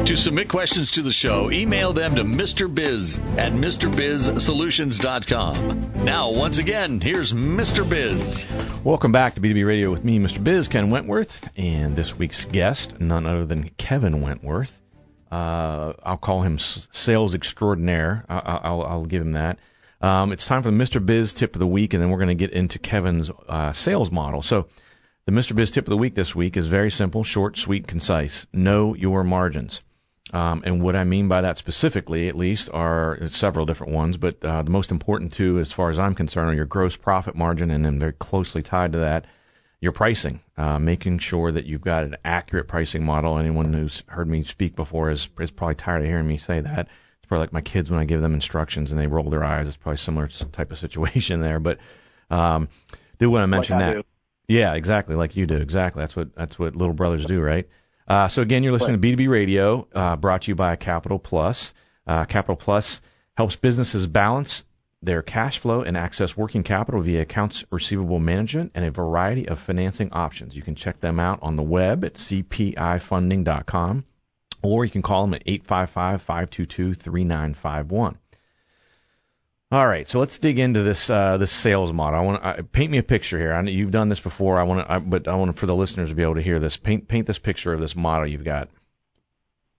To 0.04 0.16
submit 0.16 0.48
questions 0.50 0.90
to 0.92 1.00
the 1.00 1.10
show, 1.10 1.50
email 1.50 1.94
them 1.94 2.14
to 2.16 2.24
Mr. 2.24 2.72
Biz 2.72 3.18
at 3.38 3.52
MrBizSolutions.com. 3.52 6.04
Now, 6.04 6.30
once 6.30 6.58
again, 6.58 7.00
here's 7.00 7.32
Mr. 7.32 7.88
Biz. 7.88 8.46
Welcome 8.84 9.12
back 9.12 9.34
to 9.34 9.40
B2B 9.40 9.66
Radio 9.66 9.90
with 9.90 10.04
me, 10.04 10.18
Mr. 10.18 10.44
Biz, 10.44 10.68
Ken 10.68 10.90
Wentworth, 10.90 11.48
and 11.56 11.96
this 11.96 12.18
week's 12.18 12.44
guest, 12.44 13.00
none 13.00 13.24
other 13.24 13.46
than 13.46 13.70
Kevin 13.78 14.20
Wentworth. 14.20 14.82
Uh, 15.32 15.94
I'll 16.02 16.18
call 16.18 16.42
him 16.42 16.58
sales 16.58 17.34
extraordinaire. 17.34 18.26
I- 18.28 18.70
will 18.70 18.84
I'll 18.84 19.06
give 19.06 19.22
him 19.22 19.32
that. 19.32 19.58
Um, 20.02 20.32
it's 20.32 20.44
time 20.44 20.62
for 20.62 20.70
the 20.70 20.76
Mr. 20.76 21.02
Biz 21.04 21.32
tip 21.32 21.56
of 21.56 21.60
the 21.60 21.66
week, 21.66 21.94
and 21.94 22.02
then 22.02 22.10
we're 22.10 22.18
going 22.18 22.28
to 22.28 22.34
get 22.34 22.50
into 22.50 22.78
Kevin's 22.78 23.30
uh, 23.48 23.72
sales 23.72 24.10
model. 24.10 24.42
So, 24.42 24.66
the 25.24 25.32
Mr. 25.32 25.56
Biz 25.56 25.70
tip 25.70 25.86
of 25.86 25.90
the 25.90 25.96
week 25.96 26.14
this 26.14 26.34
week 26.34 26.58
is 26.58 26.66
very 26.66 26.90
simple, 26.90 27.24
short, 27.24 27.56
sweet, 27.56 27.86
concise. 27.86 28.46
Know 28.52 28.94
your 28.94 29.24
margins. 29.24 29.80
Um, 30.34 30.64
and 30.66 30.82
what 30.82 30.96
I 30.96 31.04
mean 31.04 31.28
by 31.28 31.42
that 31.42 31.58
specifically, 31.58 32.26
at 32.26 32.36
least, 32.36 32.68
are 32.72 33.20
several 33.28 33.64
different 33.66 33.92
ones, 33.92 34.16
but 34.16 34.44
uh, 34.44 34.62
the 34.62 34.70
most 34.70 34.90
important 34.90 35.32
two, 35.32 35.60
as 35.60 35.70
far 35.70 35.90
as 35.90 35.98
I'm 35.98 36.16
concerned, 36.16 36.50
are 36.50 36.54
your 36.54 36.64
gross 36.64 36.96
profit 36.96 37.36
margin, 37.36 37.70
and 37.70 37.84
then 37.84 38.00
very 38.00 38.14
closely 38.14 38.60
tied 38.60 38.90
to 38.92 38.98
that, 38.98 39.26
your 39.80 39.92
pricing. 39.92 40.40
Uh, 40.56 40.80
making 40.80 41.20
sure 41.20 41.52
that 41.52 41.66
you've 41.66 41.82
got 41.82 42.02
an 42.02 42.16
accurate 42.24 42.66
pricing 42.66 43.04
model. 43.04 43.38
Anyone 43.38 43.72
who's 43.72 44.02
heard 44.08 44.28
me 44.28 44.42
speak 44.42 44.74
before 44.74 45.08
is, 45.08 45.28
is 45.38 45.52
probably 45.52 45.76
tired 45.76 46.02
of 46.02 46.08
hearing 46.08 46.26
me 46.26 46.36
say 46.36 46.58
that. 46.58 46.88
It's 47.18 47.28
probably 47.28 47.44
like 47.44 47.52
my 47.52 47.60
kids 47.60 47.88
when 47.88 48.00
I 48.00 48.04
give 48.04 48.20
them 48.20 48.34
instructions 48.34 48.90
and 48.90 49.00
they 49.00 49.06
roll 49.06 49.30
their 49.30 49.44
eyes. 49.44 49.68
It's 49.68 49.76
probably 49.76 49.98
similar 49.98 50.26
type 50.26 50.72
of 50.72 50.80
situation 50.80 51.40
there. 51.42 51.60
But 51.60 51.78
um, 52.28 52.68
do 53.20 53.30
want 53.30 53.44
to 53.44 53.46
mention 53.46 53.78
like 53.78 53.86
that. 53.86 53.92
Do. 53.94 54.04
Yeah, 54.48 54.74
exactly, 54.74 55.14
like 55.14 55.36
you 55.36 55.46
do. 55.46 55.58
Exactly. 55.58 56.02
That's 56.02 56.16
what 56.16 56.34
that's 56.34 56.58
what 56.58 56.74
little 56.74 56.92
brothers 56.92 57.24
do, 57.24 57.40
right? 57.40 57.68
Uh, 58.06 58.28
so 58.28 58.42
again, 58.42 58.62
you're 58.62 58.72
listening 58.72 59.00
to 59.00 59.16
B2B 59.16 59.28
Radio, 59.28 59.88
uh, 59.94 60.16
brought 60.16 60.42
to 60.42 60.50
you 60.50 60.54
by 60.54 60.76
Capital 60.76 61.18
Plus. 61.18 61.72
Uh, 62.06 62.24
Capital 62.24 62.56
Plus 62.56 63.00
helps 63.36 63.56
businesses 63.56 64.06
balance 64.06 64.64
their 65.02 65.22
cash 65.22 65.58
flow 65.58 65.82
and 65.82 65.96
access 65.96 66.36
working 66.36 66.62
capital 66.62 67.00
via 67.02 67.22
accounts 67.22 67.64
receivable 67.70 68.18
management 68.18 68.72
and 68.74 68.84
a 68.84 68.90
variety 68.90 69.46
of 69.48 69.58
financing 69.58 70.10
options. 70.12 70.54
You 70.54 70.62
can 70.62 70.74
check 70.74 71.00
them 71.00 71.20
out 71.20 71.38
on 71.42 71.56
the 71.56 71.62
web 71.62 72.04
at 72.04 72.14
cpifunding.com 72.14 74.04
or 74.62 74.84
you 74.84 74.90
can 74.90 75.02
call 75.02 75.22
them 75.22 75.34
at 75.34 75.42
855 75.46 76.22
522 76.22 76.94
3951. 76.94 78.18
All 79.74 79.88
right, 79.88 80.06
so 80.06 80.20
let's 80.20 80.38
dig 80.38 80.60
into 80.60 80.84
this 80.84 81.10
uh, 81.10 81.36
this 81.36 81.50
sales 81.50 81.92
model. 81.92 82.20
I 82.20 82.22
want 82.22 82.40
to 82.40 82.48
uh, 82.48 82.62
paint 82.70 82.92
me 82.92 82.98
a 82.98 83.02
picture 83.02 83.40
here. 83.40 83.52
I 83.52 83.60
know 83.60 83.72
you've 83.72 83.90
done 83.90 84.08
this 84.08 84.20
before. 84.20 84.60
I 84.60 84.62
want 84.62 84.86
to, 84.86 85.00
but 85.00 85.26
I 85.26 85.34
want 85.34 85.58
for 85.58 85.66
the 85.66 85.74
listeners 85.74 86.10
to 86.10 86.14
be 86.14 86.22
able 86.22 86.36
to 86.36 86.42
hear 86.42 86.60
this. 86.60 86.76
Paint 86.76 87.08
paint 87.08 87.26
this 87.26 87.40
picture 87.40 87.72
of 87.72 87.80
this 87.80 87.96
model 87.96 88.28
you've 88.28 88.44
got. 88.44 88.68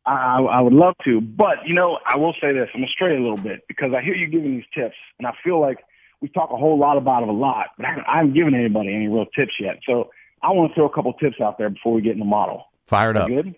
I, 0.05 0.39
I 0.41 0.59
would 0.59 0.73
love 0.73 0.95
to, 1.05 1.21
but 1.21 1.65
you 1.65 1.73
know, 1.73 1.97
I 2.05 2.17
will 2.17 2.33
say 2.41 2.51
this: 2.51 2.67
I'm 2.73 2.81
gonna 2.81 2.91
stray 2.91 3.15
a 3.15 3.21
little 3.21 3.37
bit 3.37 3.61
because 3.69 3.93
I 3.97 4.03
hear 4.03 4.13
you 4.13 4.27
giving 4.27 4.57
these 4.57 4.65
tips, 4.73 4.95
and 5.17 5.25
I 5.25 5.31
feel 5.41 5.61
like 5.61 5.77
we 6.19 6.27
talk 6.27 6.49
a 6.51 6.57
whole 6.57 6.77
lot 6.77 6.97
about 6.97 7.23
it 7.23 7.29
a 7.29 7.31
lot, 7.31 7.67
but 7.77 7.85
I 7.85 7.89
haven't, 7.91 8.05
I 8.05 8.17
haven't 8.17 8.33
given 8.33 8.53
anybody 8.53 8.93
any 8.93 9.07
real 9.07 9.27
tips 9.27 9.53
yet. 9.61 9.79
So 9.87 10.09
I 10.43 10.51
want 10.51 10.71
to 10.71 10.75
throw 10.75 10.87
a 10.87 10.93
couple 10.93 11.13
tips 11.13 11.37
out 11.41 11.57
there 11.57 11.69
before 11.69 11.93
we 11.93 12.01
get 12.01 12.11
in 12.11 12.19
the 12.19 12.25
model. 12.25 12.65
Fire 12.87 13.11
it 13.11 13.17
up. 13.17 13.29
Good. 13.29 13.55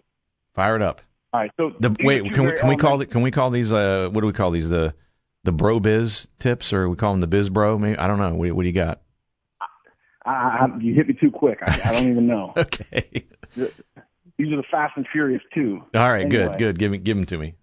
Fire 0.54 0.76
it 0.76 0.84
up. 0.84 1.02
All 1.34 1.40
right. 1.40 1.52
So 1.58 1.72
the, 1.80 1.96
wait, 2.00 2.32
can 2.32 2.46
we 2.46 2.52
can 2.52 2.70
we 2.70 2.76
call 2.76 3.02
it? 3.02 3.10
Can 3.10 3.24
we 3.24 3.32
call 3.32 3.50
these? 3.50 3.74
Uh, 3.74 4.10
what 4.12 4.22
do 4.22 4.28
we 4.28 4.34
call 4.34 4.52
these? 4.52 4.70
The 4.70 4.94
the 5.48 5.52
bro 5.54 5.80
biz 5.80 6.28
tips, 6.40 6.74
or 6.74 6.90
we 6.90 6.98
call 6.98 7.14
them 7.14 7.22
the 7.22 7.28
biz 7.28 7.48
bro? 7.50 7.80
Maybe 7.80 7.98
I 7.98 8.06
don't 8.06 8.20
know. 8.20 8.36
What, 8.36 8.52
what 8.52 8.64
do 8.64 8.68
you 8.68 8.74
got? 8.74 9.02
I, 10.26 10.30
I, 10.30 10.68
you 10.82 10.94
hit 10.94 11.08
me 11.08 11.18
too 11.20 11.32
quick. 11.32 11.60
I, 11.66 11.80
I 11.86 11.94
don't 11.94 12.12
even 12.12 12.28
know. 12.28 12.54
okay. 12.58 13.26
These 13.56 14.52
are 14.52 14.58
the 14.58 14.64
Fast 14.70 14.94
and 14.98 15.08
Furious 15.10 15.42
too. 15.54 15.82
All 15.96 16.12
right, 16.12 16.26
anyway. 16.26 16.50
good, 16.50 16.58
good. 16.60 16.80
Give 16.80 16.92
me, 16.92 16.98
give 16.98 17.16
them 17.16 17.26
to 17.28 17.38
me. 17.38 17.56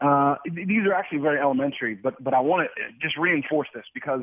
Uh, 0.00 0.36
these 0.50 0.84
are 0.86 0.94
actually 0.94 1.18
very 1.18 1.38
elementary, 1.38 1.94
but 1.94 2.22
but 2.24 2.32
I 2.34 2.40
want 2.40 2.68
to 2.74 3.06
just 3.06 3.16
reinforce 3.18 3.68
this 3.74 3.84
because 3.94 4.22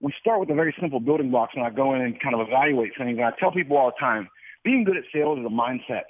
we 0.00 0.14
start 0.20 0.38
with 0.38 0.48
the 0.48 0.54
very 0.54 0.74
simple 0.80 1.00
building 1.00 1.30
blocks, 1.30 1.52
and 1.56 1.66
I 1.66 1.70
go 1.70 1.94
in 1.94 2.00
and 2.00 2.18
kind 2.20 2.34
of 2.34 2.46
evaluate 2.46 2.92
things. 2.96 3.18
And 3.18 3.26
I 3.26 3.32
tell 3.38 3.50
people 3.50 3.76
all 3.76 3.90
the 3.90 4.00
time, 4.00 4.28
being 4.64 4.84
good 4.84 4.96
at 4.96 5.04
sales 5.12 5.40
is 5.40 5.44
a 5.44 5.48
mindset. 5.48 6.04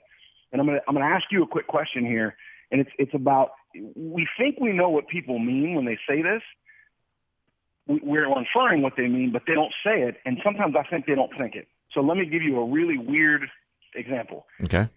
And 0.52 0.61
I'm 0.61 0.67
gonna 0.67 0.81
I'm 0.87 0.95
gonna 0.95 1.07
ask 1.07 1.25
you 1.31 1.43
a 1.43 1.47
quick 1.47 1.67
question 1.67 2.05
here, 2.05 2.37
and 2.71 2.81
it's 2.81 2.91
it's 2.99 3.14
about 3.14 3.52
we 3.75 4.26
think 4.38 4.59
we 4.61 4.73
know 4.73 4.88
what 4.91 5.09
people 5.09 5.38
mean 5.38 5.75
when 5.75 5.85
they 5.85 5.99
say 6.09 6.23
this. 6.23 6.43
We're 7.87 8.26
inferring 8.38 8.83
what 8.83 8.95
they 8.97 9.09
mean, 9.09 9.33
but 9.33 9.43
they 9.47 9.55
don't 9.55 9.73
say 9.85 10.02
it, 10.02 10.17
and 10.25 10.38
sometimes 10.45 10.76
I 10.76 10.85
think 10.85 11.07
they 11.07 11.14
don't 11.14 11.37
think 11.37 11.57
it. 11.57 11.67
So 11.93 12.00
let 12.00 12.17
me 12.17 12.26
give 12.26 12.43
you 12.43 12.61
a 12.61 12.64
really 12.64 12.97
weird 12.97 13.43
example. 13.95 14.47
Okay. 14.64 14.88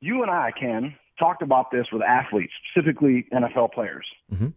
You 0.00 0.22
and 0.22 0.30
I, 0.30 0.50
Ken, 0.50 0.96
talked 1.18 1.42
about 1.42 1.70
this 1.70 1.86
with 1.92 2.02
athletes, 2.02 2.52
specifically 2.70 3.26
NFL 3.32 3.72
players. 3.72 4.06
Mm-hmm. 4.32 4.48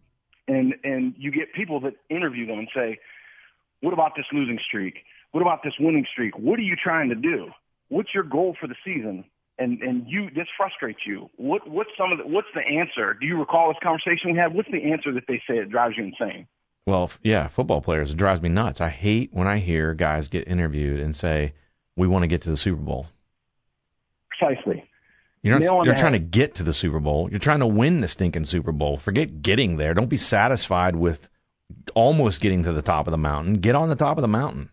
And 0.48 0.74
and 0.84 1.14
you 1.18 1.32
get 1.32 1.54
people 1.54 1.80
that 1.82 1.94
interview 2.10 2.48
them 2.48 2.60
and 2.60 2.70
say, 2.74 3.00
"What 3.82 3.94
about 3.94 4.14
this 4.16 4.26
losing 4.32 4.60
streak? 4.66 5.00
What 5.32 5.42
about 5.42 5.62
this 5.64 5.74
winning 5.80 6.06
streak? 6.12 6.38
What 6.38 6.58
are 6.58 6.64
you 6.64 6.76
trying 6.82 7.10
to 7.10 7.16
do? 7.16 7.52
What's 7.90 8.14
your 8.14 8.24
goal 8.24 8.56
for 8.60 8.68
the 8.68 8.76
season?" 8.84 9.26
And 9.60 9.82
and 9.82 10.08
you 10.08 10.30
this 10.36 10.48
frustrates 10.56 11.00
you. 11.06 11.30
What 11.38 11.68
what's 11.68 11.90
some 11.98 12.12
of 12.12 12.18
the, 12.18 12.28
what's 12.28 12.48
the 12.54 12.62
answer? 12.62 13.14
Do 13.14 13.26
you 13.26 13.38
recall 13.38 13.70
this 13.70 13.78
conversation 13.82 14.32
we 14.32 14.38
had? 14.38 14.54
What's 14.54 14.70
the 14.72 14.92
answer 14.92 15.12
that 15.14 15.24
they 15.28 15.42
say 15.48 15.58
it 15.58 15.70
drives 15.70 15.96
you 15.98 16.06
insane? 16.06 16.48
Well, 16.86 17.12
yeah, 17.22 17.48
football 17.48 17.82
players 17.82 18.12
it 18.12 18.18
drives 18.18 18.42
me 18.42 18.50
nuts. 18.50 18.80
I 18.80 18.90
hate 18.90 19.30
when 19.34 19.48
I 19.48 19.60
hear 19.60 19.94
guys 19.94 20.28
get 20.28 20.48
interviewed 20.48 21.00
and 21.00 21.16
say 21.16 21.54
we 21.96 22.08
want 22.08 22.24
to 22.24 22.28
get 22.28 22.42
to 22.44 22.50
the 22.50 22.58
Super 22.58 22.82
Bowl. 22.82 23.08
Precisely. 24.30 24.84
You're 25.44 25.60
not, 25.60 25.86
you're 25.86 25.96
trying 25.96 26.14
to 26.14 26.20
get 26.20 26.56
to 26.56 26.64
the 26.64 26.74
Super 26.74 27.00
Bowl. 27.00 27.30
You're 27.30 27.40
trying 27.40 27.60
to 27.60 27.68
win 27.68 28.02
the 28.02 28.08
stinking 28.08 28.46
Super 28.46 28.72
Bowl. 28.72 28.98
Forget 28.98 29.42
getting 29.42 29.78
there. 29.78 29.94
Don't 29.94 30.10
be 30.10 30.18
satisfied 30.18 30.96
with 30.96 31.30
almost 31.96 32.42
getting 32.42 32.64
to 32.64 32.74
the 32.74 32.82
top 32.82 33.08
of 33.08 33.12
the 33.12 33.18
mountain. 33.18 33.56
Get 33.56 33.76
on 33.76 33.90
the 33.90 33.96
top 33.96 34.18
of 34.18 34.22
the 34.22 34.28
mountain. 34.28 34.70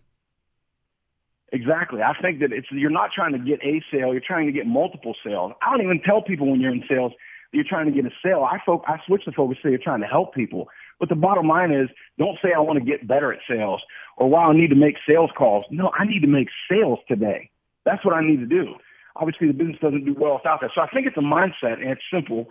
Exactly. 1.55 2.03
I 2.03 2.21
think 2.21 2.41
that 2.41 2.51
it's 2.53 2.67
you're 2.73 2.91
not 2.91 3.11
trying 3.15 3.31
to 3.33 3.39
get 3.39 3.63
a 3.63 3.81
sale, 3.89 4.11
you're 4.11 4.21
trying 4.27 4.47
to 4.47 4.53
get 4.53 4.67
multiple 4.67 5.15
sales. 5.25 5.53
I 5.63 5.71
don't 5.71 5.87
even 5.87 6.01
tell 6.05 6.21
people 6.21 6.51
when 6.51 6.61
you're 6.61 6.75
in 6.75 6.83
sales 6.89 7.13
that 7.13 7.57
you're 7.57 7.65
trying 7.69 7.87
to 7.87 7.93
get 7.93 8.05
a 8.05 8.15
sale. 8.25 8.43
I 8.43 8.59
fo- 8.67 8.83
I 8.89 8.99
switch 9.07 9.23
the 9.25 9.31
focus 9.31 9.59
to 9.63 9.71
you're 9.71 9.79
trying 9.79 10.01
to 10.01 10.09
help 10.09 10.35
people. 10.35 10.67
But 10.99 11.11
the 11.11 11.15
bottom 11.15 11.47
line 11.47 11.71
is 11.71 11.89
don't 12.19 12.37
say 12.43 12.49
I 12.55 12.59
want 12.59 12.81
to 12.81 12.85
get 12.85 13.07
better 13.07 13.33
at 13.33 13.39
sales 13.49 13.81
or 14.17 14.29
while 14.29 14.51
I 14.51 14.53
need 14.53 14.71
to 14.71 14.75
make 14.75 14.97
sales 15.09 15.31
calls. 15.39 15.65
No, 15.71 15.93
I 15.97 16.05
need 16.05 16.23
to 16.23 16.27
make 16.27 16.49
sales 16.69 16.99
today. 17.07 17.51
That's 17.85 18.05
what 18.05 18.17
I 18.17 18.27
need 18.27 18.41
to 18.41 18.47
do. 18.47 18.75
Obviously 19.15 19.47
the 19.47 19.55
business 19.55 19.79
doesn't 19.81 20.05
do 20.05 20.15
well 20.19 20.35
without 20.35 20.61
that. 20.61 20.71
So 20.75 20.81
I 20.81 20.89
think 20.89 21.07
it's 21.07 21.17
a 21.17 21.21
mindset 21.21 21.79
and 21.79 21.89
it's 21.89 22.03
simple. 22.13 22.47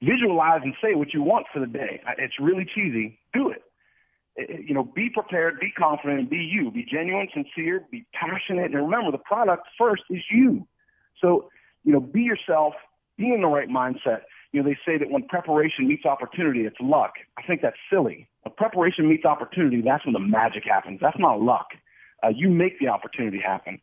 Visualize 0.00 0.62
and 0.64 0.72
say 0.80 0.94
what 0.94 1.12
you 1.12 1.22
want 1.22 1.44
for 1.52 1.60
the 1.60 1.66
day. 1.66 2.00
It's 2.16 2.40
really 2.40 2.64
cheesy. 2.64 3.18
Do 3.34 3.50
it. 3.50 3.62
Eh, 4.38 4.44
you 4.66 4.74
know, 4.74 4.84
be 4.84 5.10
prepared, 5.10 5.60
be 5.60 5.70
confident, 5.70 6.20
and 6.20 6.30
be 6.30 6.36
you. 6.36 6.70
Be 6.70 6.84
genuine, 6.84 7.28
sincere, 7.32 7.84
be 7.90 8.06
passionate, 8.12 8.72
and 8.72 8.74
remember 8.74 9.10
the 9.10 9.18
product 9.18 9.68
first 9.78 10.02
is 10.10 10.22
you. 10.30 10.66
So, 11.20 11.50
you 11.84 11.92
know, 11.92 12.00
be 12.00 12.22
yourself, 12.22 12.74
be 13.16 13.32
in 13.32 13.42
the 13.42 13.48
right 13.48 13.68
mindset. 13.68 14.22
You 14.52 14.62
know, 14.62 14.68
they 14.68 14.76
say 14.84 14.98
that 14.98 15.10
when 15.10 15.26
preparation 15.28 15.88
meets 15.88 16.04
opportunity, 16.04 16.60
it's 16.60 16.76
luck. 16.80 17.12
I 17.38 17.42
think 17.42 17.62
that's 17.62 17.76
silly. 17.90 18.28
When 18.42 18.54
preparation 18.54 19.08
meets 19.08 19.24
opportunity, 19.24 19.82
that's 19.82 20.04
when 20.04 20.12
the 20.12 20.18
magic 20.20 20.64
happens. 20.64 21.00
That's 21.00 21.18
not 21.18 21.40
luck. 21.40 21.68
Uh, 22.22 22.28
you 22.28 22.48
make 22.50 22.78
the 22.78 22.88
opportunity 22.88 23.40
happen. 23.44 23.80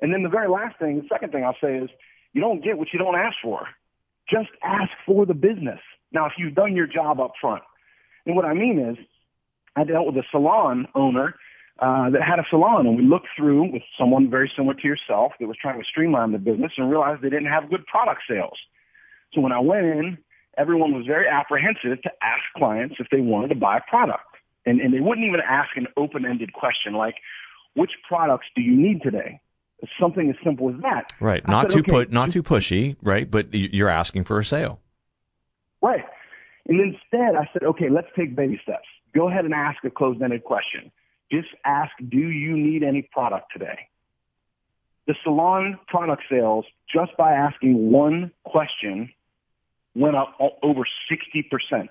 And 0.00 0.12
then 0.12 0.22
the 0.22 0.28
very 0.28 0.48
last 0.48 0.78
thing, 0.78 0.96
the 0.96 1.06
second 1.08 1.30
thing 1.30 1.44
I'll 1.44 1.56
say 1.62 1.76
is, 1.76 1.90
you 2.32 2.40
don't 2.40 2.64
get 2.64 2.78
what 2.78 2.88
you 2.92 2.98
don't 2.98 3.14
ask 3.14 3.36
for. 3.42 3.68
Just 4.28 4.48
ask 4.62 4.90
for 5.04 5.26
the 5.26 5.34
business. 5.34 5.80
Now, 6.10 6.26
if 6.26 6.32
you've 6.38 6.54
done 6.54 6.74
your 6.74 6.86
job 6.86 7.20
up 7.20 7.32
front, 7.40 7.62
and 8.26 8.34
what 8.34 8.44
I 8.44 8.54
mean 8.54 8.78
is, 8.78 8.96
I 9.76 9.84
dealt 9.84 10.06
with 10.06 10.16
a 10.16 10.26
salon 10.30 10.86
owner 10.94 11.34
uh, 11.78 12.10
that 12.10 12.22
had 12.22 12.38
a 12.38 12.44
salon, 12.50 12.86
and 12.86 12.96
we 12.96 13.02
looked 13.02 13.28
through 13.36 13.72
with 13.72 13.82
someone 13.98 14.30
very 14.30 14.50
similar 14.54 14.74
to 14.74 14.86
yourself 14.86 15.32
that 15.40 15.46
was 15.46 15.56
trying 15.60 15.80
to 15.80 15.86
streamline 15.86 16.32
the 16.32 16.38
business 16.38 16.72
and 16.76 16.90
realized 16.90 17.22
they 17.22 17.30
didn't 17.30 17.46
have 17.46 17.70
good 17.70 17.86
product 17.86 18.22
sales. 18.28 18.58
So 19.32 19.40
when 19.40 19.52
I 19.52 19.60
went 19.60 19.86
in, 19.86 20.18
everyone 20.58 20.94
was 20.94 21.06
very 21.06 21.26
apprehensive 21.26 22.02
to 22.02 22.10
ask 22.22 22.42
clients 22.56 22.96
if 22.98 23.08
they 23.10 23.20
wanted 23.20 23.48
to 23.48 23.54
buy 23.54 23.78
a 23.78 23.80
product. 23.88 24.24
And, 24.64 24.80
and 24.80 24.94
they 24.94 25.00
wouldn't 25.00 25.26
even 25.26 25.40
ask 25.40 25.70
an 25.76 25.88
open-ended 25.96 26.52
question 26.52 26.92
like, 26.92 27.16
which 27.74 27.90
products 28.06 28.46
do 28.54 28.62
you 28.62 28.76
need 28.76 29.02
today? 29.02 29.40
something 29.98 30.30
as 30.30 30.36
simple 30.44 30.68
as 30.70 30.80
that. 30.82 31.12
Right. 31.18 31.46
not 31.48 31.64
said, 31.64 31.72
too 31.72 31.80
okay, 31.80 31.90
put, 31.90 32.12
not 32.12 32.30
too 32.30 32.44
pushy, 32.44 32.94
right? 33.02 33.28
But 33.28 33.52
you're 33.52 33.88
asking 33.88 34.22
for 34.22 34.38
a 34.38 34.44
sale. 34.44 34.78
Right. 35.80 36.04
And 36.68 36.80
instead, 36.80 37.34
I 37.34 37.48
said, 37.52 37.64
okay, 37.64 37.90
let's 37.90 38.06
take 38.16 38.36
baby 38.36 38.60
steps 38.62 38.86
go 39.14 39.28
ahead 39.28 39.44
and 39.44 39.54
ask 39.54 39.82
a 39.84 39.90
closed-ended 39.90 40.44
question. 40.44 40.90
Just 41.30 41.48
ask, 41.64 41.92
do 42.06 42.18
you 42.18 42.56
need 42.56 42.82
any 42.82 43.02
product 43.02 43.52
today? 43.52 43.88
The 45.06 45.14
salon 45.24 45.78
product 45.88 46.22
sales, 46.30 46.64
just 46.92 47.16
by 47.16 47.32
asking 47.32 47.90
one 47.90 48.30
question, 48.44 49.10
went 49.94 50.16
up 50.16 50.36
over 50.62 50.82
60%. 51.10 51.88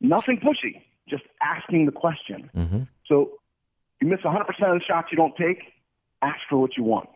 Nothing 0.00 0.38
pushy, 0.38 0.82
just 1.08 1.22
asking 1.40 1.86
the 1.86 1.92
question. 1.92 2.50
Mm-hmm. 2.56 2.82
So 3.06 3.38
you 4.00 4.08
miss 4.08 4.20
100% 4.20 4.40
of 4.40 4.48
the 4.56 4.84
shots 4.84 5.08
you 5.12 5.16
don't 5.16 5.36
take, 5.36 5.62
ask 6.22 6.40
for 6.48 6.58
what 6.58 6.76
you 6.76 6.82
want. 6.82 7.08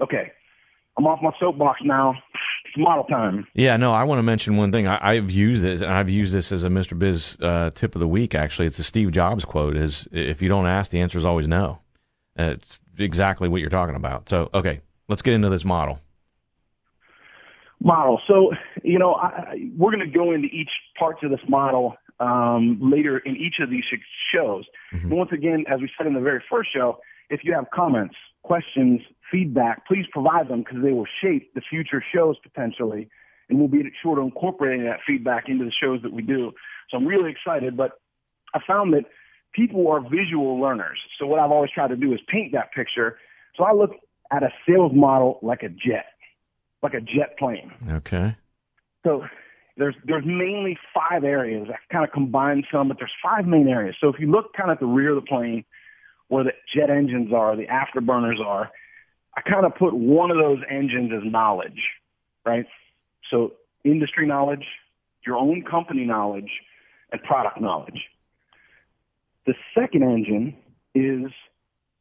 Okay, 0.00 0.32
I'm 0.98 1.06
off 1.06 1.20
my 1.22 1.32
soapbox 1.40 1.80
now. 1.82 2.16
Model 2.76 3.04
time. 3.04 3.46
Yeah, 3.54 3.76
no, 3.76 3.92
I 3.92 4.04
want 4.04 4.18
to 4.18 4.22
mention 4.22 4.56
one 4.56 4.72
thing. 4.72 4.86
I, 4.86 5.14
have 5.14 5.30
used 5.30 5.62
this, 5.62 5.80
and 5.80 5.90
I've 5.90 6.08
used 6.08 6.32
this 6.32 6.52
as 6.52 6.64
a 6.64 6.68
Mr. 6.68 6.98
Biz 6.98 7.38
uh, 7.40 7.70
tip 7.70 7.94
of 7.94 8.00
the 8.00 8.08
week. 8.08 8.34
Actually, 8.34 8.66
it's 8.66 8.78
a 8.78 8.84
Steve 8.84 9.12
Jobs 9.12 9.44
quote: 9.44 9.76
"Is 9.76 10.08
if 10.12 10.42
you 10.42 10.48
don't 10.48 10.66
ask, 10.66 10.90
the 10.90 11.00
answer 11.00 11.18
is 11.18 11.24
always 11.24 11.48
no." 11.48 11.80
Uh, 12.38 12.54
it's 12.56 12.80
exactly 12.98 13.48
what 13.48 13.60
you're 13.60 13.70
talking 13.70 13.96
about. 13.96 14.28
So, 14.28 14.50
okay, 14.52 14.80
let's 15.08 15.22
get 15.22 15.34
into 15.34 15.48
this 15.48 15.64
model. 15.64 16.00
Model. 17.80 18.20
So, 18.26 18.52
you 18.82 18.98
know, 18.98 19.14
I, 19.14 19.70
we're 19.76 19.92
going 19.94 20.10
to 20.10 20.18
go 20.18 20.32
into 20.32 20.48
each 20.48 20.70
parts 20.98 21.20
of 21.22 21.30
this 21.30 21.40
model 21.48 21.96
um, 22.18 22.78
later 22.80 23.18
in 23.18 23.36
each 23.36 23.58
of 23.60 23.70
these 23.70 23.84
shows. 24.32 24.64
Mm-hmm. 24.92 25.10
Once 25.10 25.32
again, 25.32 25.64
as 25.68 25.80
we 25.80 25.90
said 25.96 26.06
in 26.06 26.14
the 26.14 26.20
very 26.20 26.42
first 26.50 26.72
show, 26.72 26.98
if 27.30 27.40
you 27.44 27.52
have 27.54 27.66
comments, 27.72 28.14
questions, 28.42 29.00
feedback, 29.34 29.84
please 29.86 30.06
provide 30.12 30.48
them 30.48 30.60
because 30.60 30.78
they 30.82 30.92
will 30.92 31.08
shape 31.20 31.52
the 31.54 31.60
future 31.60 32.02
shows 32.14 32.36
potentially. 32.40 33.08
And 33.48 33.58
we'll 33.58 33.68
be 33.68 33.82
sure 34.00 34.14
to 34.14 34.22
incorporating 34.22 34.84
that 34.84 35.00
feedback 35.04 35.48
into 35.48 35.64
the 35.64 35.72
shows 35.72 36.00
that 36.02 36.12
we 36.12 36.22
do. 36.22 36.52
So 36.88 36.96
I'm 36.96 37.06
really 37.06 37.32
excited, 37.32 37.76
but 37.76 37.98
I 38.54 38.60
found 38.64 38.94
that 38.94 39.06
people 39.52 39.88
are 39.88 40.00
visual 40.00 40.60
learners. 40.60 40.98
So 41.18 41.26
what 41.26 41.40
I've 41.40 41.50
always 41.50 41.70
tried 41.72 41.88
to 41.88 41.96
do 41.96 42.12
is 42.12 42.20
paint 42.28 42.52
that 42.52 42.72
picture. 42.72 43.18
So 43.56 43.64
I 43.64 43.72
look 43.72 43.90
at 44.30 44.44
a 44.44 44.50
sales 44.66 44.92
model 44.94 45.40
like 45.42 45.62
a 45.64 45.68
jet, 45.68 46.06
like 46.82 46.94
a 46.94 47.00
jet 47.00 47.36
plane. 47.36 47.72
Okay. 47.90 48.36
So 49.04 49.24
there's 49.76 49.96
there's 50.04 50.24
mainly 50.24 50.78
five 50.94 51.24
areas. 51.24 51.66
I 51.68 51.92
kind 51.92 52.04
of 52.04 52.12
combine 52.12 52.62
some, 52.72 52.88
but 52.88 52.98
there's 52.98 53.12
five 53.22 53.46
main 53.46 53.68
areas. 53.68 53.96
So 54.00 54.08
if 54.08 54.20
you 54.20 54.30
look 54.30 54.54
kind 54.54 54.70
of 54.70 54.76
at 54.76 54.80
the 54.80 54.86
rear 54.86 55.10
of 55.10 55.16
the 55.16 55.28
plane, 55.28 55.64
where 56.28 56.44
the 56.44 56.52
jet 56.72 56.88
engines 56.88 57.32
are, 57.34 57.56
the 57.56 57.66
afterburners 57.66 58.40
are, 58.40 58.70
I 59.36 59.40
kind 59.40 59.66
of 59.66 59.74
put 59.74 59.94
one 59.94 60.30
of 60.30 60.36
those 60.36 60.58
engines 60.70 61.12
as 61.14 61.30
knowledge, 61.30 61.82
right? 62.44 62.66
So 63.30 63.52
industry 63.84 64.26
knowledge, 64.26 64.64
your 65.26 65.36
own 65.36 65.62
company 65.62 66.04
knowledge, 66.04 66.50
and 67.10 67.22
product 67.22 67.60
knowledge. 67.60 68.02
The 69.46 69.54
second 69.74 70.02
engine 70.02 70.56
is 70.94 71.32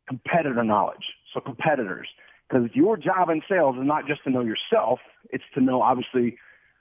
competitor 0.08 0.64
knowledge. 0.64 1.06
So 1.34 1.40
competitors, 1.40 2.08
because 2.48 2.70
your 2.74 2.98
job 2.98 3.30
in 3.30 3.42
sales 3.50 3.76
is 3.78 3.86
not 3.86 4.08
just 4.08 4.24
to 4.26 4.30
know 4.30 4.42
yourself, 4.42 5.00
it's 5.32 5.44
to 5.56 5.62
know 5.62 5.82
obviously 5.82 6.38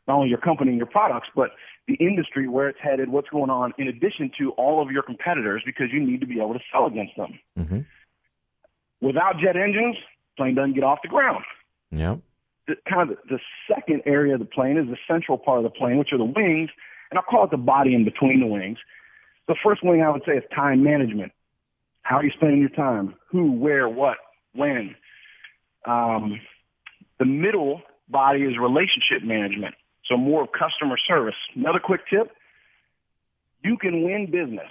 not 0.06 0.16
only 0.16 0.28
your 0.28 0.38
company 0.38 0.70
and 0.70 0.78
your 0.78 0.86
products, 0.86 1.28
but 1.34 1.50
the 1.88 1.94
industry, 1.94 2.48
where 2.48 2.68
it's 2.68 2.78
headed, 2.80 3.08
what's 3.08 3.28
going 3.28 3.50
on, 3.50 3.72
in 3.78 3.88
addition 3.88 4.30
to 4.38 4.50
all 4.52 4.82
of 4.82 4.90
your 4.90 5.02
competitors, 5.02 5.62
because 5.64 5.86
you 5.92 6.04
need 6.04 6.20
to 6.20 6.26
be 6.26 6.38
able 6.38 6.54
to 6.54 6.60
sell 6.70 6.86
against 6.86 7.16
them. 7.16 7.38
Mm-hmm. 7.58 7.80
Without 9.00 9.38
jet 9.38 9.56
engines, 9.56 9.96
plane 10.36 10.54
doesn't 10.54 10.74
get 10.74 10.84
off 10.84 10.98
the 11.02 11.08
ground. 11.08 11.44
Yeah. 11.90 12.16
The, 12.68 12.76
kind 12.88 13.10
of 13.10 13.16
the, 13.28 13.36
the 13.36 13.40
second 13.74 14.02
area 14.06 14.34
of 14.34 14.40
the 14.40 14.46
plane 14.46 14.78
is 14.78 14.86
the 14.86 14.96
central 15.06 15.38
part 15.38 15.58
of 15.58 15.64
the 15.64 15.70
plane, 15.70 15.98
which 15.98 16.12
are 16.12 16.18
the 16.18 16.24
wings, 16.24 16.70
and 17.10 17.18
I'll 17.18 17.24
call 17.24 17.44
it 17.44 17.50
the 17.50 17.56
body 17.56 17.94
in 17.94 18.04
between 18.04 18.40
the 18.40 18.46
wings. 18.46 18.78
The 19.48 19.56
first 19.64 19.84
wing 19.84 20.02
I 20.02 20.10
would 20.10 20.22
say 20.26 20.32
is 20.32 20.44
time 20.54 20.82
management. 20.84 21.32
How 22.02 22.16
are 22.16 22.24
you 22.24 22.30
spending 22.30 22.60
your 22.60 22.70
time? 22.70 23.14
Who, 23.30 23.52
where, 23.52 23.88
what, 23.88 24.16
when? 24.54 24.94
Um, 25.84 26.40
the 27.18 27.24
middle 27.24 27.82
body 28.08 28.42
is 28.42 28.54
relationship 28.58 29.22
management. 29.24 29.74
So 30.06 30.16
more 30.16 30.42
of 30.42 30.48
customer 30.52 30.96
service. 31.06 31.34
Another 31.54 31.78
quick 31.78 32.00
tip. 32.08 32.30
You 33.64 33.76
can 33.78 34.02
win 34.02 34.26
business, 34.26 34.70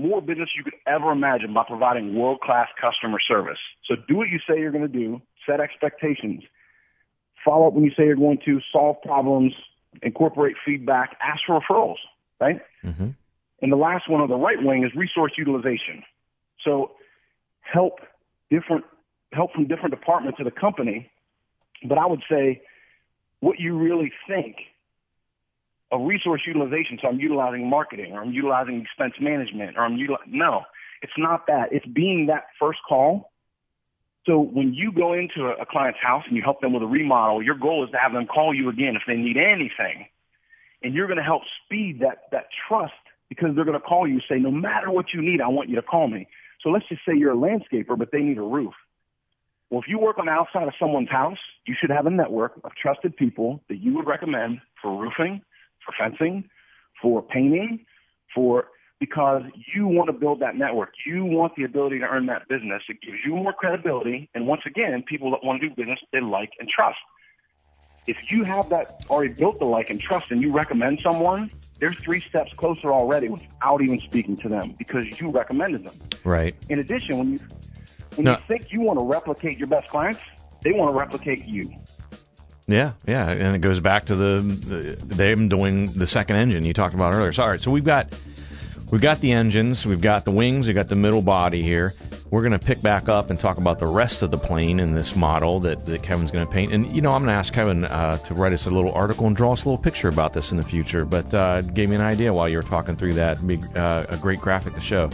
more 0.00 0.20
business 0.20 0.50
you 0.56 0.64
could 0.64 0.74
ever 0.86 1.12
imagine 1.12 1.52
by 1.52 1.64
providing 1.66 2.14
world-class 2.14 2.68
customer 2.80 3.18
service. 3.20 3.58
So 3.84 3.94
do 4.08 4.16
what 4.16 4.28
you 4.28 4.38
say 4.48 4.58
you're 4.58 4.72
going 4.72 4.86
to 4.86 4.88
do, 4.88 5.20
set 5.46 5.60
expectations, 5.60 6.42
follow 7.44 7.68
up 7.68 7.74
when 7.74 7.84
you 7.84 7.90
say 7.90 8.04
you're 8.04 8.16
going 8.16 8.40
to, 8.44 8.60
solve 8.72 8.96
problems, 9.02 9.52
incorporate 10.02 10.56
feedback, 10.64 11.16
ask 11.20 11.42
for 11.46 11.60
referrals, 11.60 11.98
right? 12.40 12.60
Mm-hmm. 12.84 13.10
And 13.62 13.72
the 13.72 13.76
last 13.76 14.08
one 14.08 14.20
on 14.20 14.28
the 14.28 14.36
right 14.36 14.62
wing 14.62 14.84
is 14.84 14.94
resource 14.94 15.32
utilization. 15.36 16.02
So 16.64 16.92
help 17.60 18.00
different, 18.50 18.84
help 19.32 19.52
from 19.52 19.66
different 19.66 19.90
departments 19.90 20.38
of 20.40 20.44
the 20.46 20.50
company. 20.50 21.10
But 21.84 21.98
I 21.98 22.06
would 22.06 22.22
say 22.30 22.62
what 23.40 23.58
you 23.58 23.76
really 23.76 24.12
think 24.26 24.56
of 25.92 26.02
resource 26.02 26.42
utilization. 26.46 26.98
So 27.00 27.08
I'm 27.08 27.20
utilizing 27.20 27.68
marketing 27.68 28.12
or 28.12 28.22
I'm 28.22 28.32
utilizing 28.32 28.80
expense 28.80 29.14
management 29.20 29.76
or 29.76 29.84
I'm 29.84 29.96
utilizing, 29.96 30.38
no, 30.38 30.62
it's 31.02 31.12
not 31.18 31.46
that. 31.46 31.72
It's 31.72 31.86
being 31.86 32.26
that 32.26 32.44
first 32.58 32.78
call. 32.88 33.32
So 34.26 34.38
when 34.38 34.74
you 34.74 34.92
go 34.92 35.14
into 35.14 35.46
a, 35.46 35.62
a 35.62 35.66
client's 35.66 35.98
house 36.00 36.24
and 36.26 36.36
you 36.36 36.42
help 36.42 36.60
them 36.60 36.72
with 36.72 36.82
a 36.82 36.86
remodel, 36.86 37.42
your 37.42 37.56
goal 37.56 37.84
is 37.84 37.90
to 37.90 37.98
have 37.98 38.12
them 38.12 38.26
call 38.26 38.54
you 38.54 38.68
again 38.68 38.94
if 38.96 39.02
they 39.06 39.16
need 39.16 39.36
anything. 39.36 40.06
And 40.82 40.94
you're 40.94 41.06
going 41.06 41.18
to 41.18 41.24
help 41.24 41.42
speed 41.64 42.00
that, 42.00 42.24
that 42.32 42.46
trust 42.68 42.92
because 43.28 43.50
they're 43.54 43.64
going 43.64 43.78
to 43.78 43.84
call 43.84 44.06
you 44.06 44.20
say, 44.28 44.38
no 44.38 44.50
matter 44.50 44.90
what 44.90 45.12
you 45.14 45.22
need, 45.22 45.40
I 45.40 45.48
want 45.48 45.68
you 45.68 45.76
to 45.76 45.82
call 45.82 46.08
me. 46.08 46.28
So 46.62 46.68
let's 46.68 46.86
just 46.88 47.02
say 47.06 47.16
you're 47.16 47.32
a 47.32 47.36
landscaper, 47.36 47.96
but 47.98 48.10
they 48.12 48.20
need 48.20 48.38
a 48.38 48.42
roof. 48.42 48.74
Well, 49.70 49.80
if 49.80 49.88
you 49.88 49.98
work 49.98 50.18
on 50.18 50.26
the 50.26 50.32
outside 50.32 50.66
of 50.66 50.74
someone's 50.80 51.10
house, 51.10 51.38
you 51.64 51.74
should 51.80 51.90
have 51.90 52.06
a 52.06 52.10
network 52.10 52.60
of 52.64 52.72
trusted 52.74 53.16
people 53.16 53.62
that 53.68 53.76
you 53.76 53.94
would 53.94 54.06
recommend 54.06 54.60
for 54.82 55.00
roofing, 55.00 55.42
for 55.84 55.94
fencing, 55.98 56.48
for 57.00 57.22
painting, 57.22 57.84
for 58.34 58.66
because 59.00 59.42
you 59.74 59.86
want 59.86 60.08
to 60.08 60.12
build 60.12 60.40
that 60.40 60.56
network. 60.56 60.90
You 61.06 61.24
want 61.24 61.56
the 61.56 61.64
ability 61.64 61.98
to 62.00 62.04
earn 62.04 62.26
that 62.26 62.46
business. 62.48 62.82
It 62.88 62.98
gives 63.00 63.18
you 63.24 63.34
more 63.34 63.54
credibility. 63.54 64.28
And 64.34 64.46
once 64.46 64.62
again, 64.66 65.02
people 65.08 65.30
that 65.30 65.42
want 65.42 65.62
to 65.62 65.68
do 65.68 65.74
business, 65.74 65.98
they 66.12 66.20
like 66.20 66.50
and 66.60 66.68
trust. 66.68 66.98
If 68.06 68.16
you 68.30 68.44
have 68.44 68.68
that 68.70 69.04
already 69.08 69.32
built 69.32 69.58
the 69.58 69.66
like 69.66 69.88
and 69.88 70.00
trust 70.00 70.30
and 70.30 70.40
you 70.40 70.52
recommend 70.52 71.00
someone, 71.02 71.50
they're 71.78 71.92
three 71.92 72.20
steps 72.20 72.52
closer 72.56 72.92
already 72.92 73.28
without 73.28 73.80
even 73.82 74.00
speaking 74.00 74.36
to 74.38 74.48
them 74.48 74.74
because 74.78 75.06
you 75.20 75.30
recommended 75.30 75.86
them. 75.86 75.94
Right. 76.24 76.54
In 76.68 76.78
addition, 76.78 77.18
when 77.18 77.32
you 77.32 77.38
when 78.16 78.24
no. 78.24 78.32
you 78.32 78.38
think 78.48 78.72
you 78.72 78.80
want 78.80 78.98
to 78.98 79.04
replicate 79.04 79.58
your 79.58 79.68
best 79.68 79.88
clients, 79.88 80.20
they 80.62 80.72
want 80.72 80.90
to 80.90 80.98
replicate 80.98 81.46
you. 81.46 81.70
Yeah, 82.70 82.92
yeah, 83.04 83.28
and 83.28 83.56
it 83.56 83.60
goes 83.60 83.80
back 83.80 84.06
to 84.06 84.14
the, 84.14 84.40
the 84.40 85.14
them 85.14 85.48
doing 85.48 85.86
the 85.86 86.06
second 86.06 86.36
engine 86.36 86.64
you 86.64 86.72
talked 86.72 86.94
about 86.94 87.12
earlier. 87.14 87.32
So, 87.32 87.42
all 87.42 87.50
right, 87.50 87.60
so 87.60 87.72
we've 87.72 87.84
got 87.84 88.14
we've 88.92 89.00
got 89.00 89.20
the 89.20 89.32
engines, 89.32 89.84
we've 89.84 90.00
got 90.00 90.24
the 90.24 90.30
wings, 90.30 90.68
we've 90.68 90.76
got 90.76 90.86
the 90.86 90.96
middle 90.96 91.20
body 91.20 91.62
here. 91.62 91.92
We're 92.30 92.42
going 92.42 92.52
to 92.52 92.64
pick 92.64 92.80
back 92.80 93.08
up 93.08 93.28
and 93.28 93.40
talk 93.40 93.58
about 93.58 93.80
the 93.80 93.88
rest 93.88 94.22
of 94.22 94.30
the 94.30 94.38
plane 94.38 94.78
in 94.78 94.94
this 94.94 95.16
model 95.16 95.58
that, 95.60 95.84
that 95.86 96.04
Kevin's 96.04 96.30
going 96.30 96.46
to 96.46 96.52
paint. 96.52 96.72
And 96.72 96.88
you 96.90 97.02
know, 97.02 97.10
I'm 97.10 97.24
going 97.24 97.34
to 97.34 97.38
ask 97.38 97.52
Kevin 97.52 97.84
uh, 97.86 98.18
to 98.18 98.34
write 98.34 98.52
us 98.52 98.66
a 98.66 98.70
little 98.70 98.92
article 98.92 99.26
and 99.26 99.34
draw 99.34 99.52
us 99.52 99.64
a 99.64 99.68
little 99.68 99.82
picture 99.82 100.08
about 100.08 100.32
this 100.32 100.52
in 100.52 100.56
the 100.56 100.62
future. 100.62 101.04
But 101.04 101.34
uh, 101.34 101.62
gave 101.62 101.88
me 101.88 101.96
an 101.96 102.02
idea 102.02 102.32
while 102.32 102.48
you 102.48 102.56
were 102.56 102.62
talking 102.62 102.94
through 102.94 103.14
that. 103.14 103.38
It'd 103.38 103.48
be 103.48 103.58
uh, 103.74 104.06
a 104.08 104.16
great 104.18 104.38
graphic 104.38 104.74
to 104.74 104.80
show. 104.80 105.10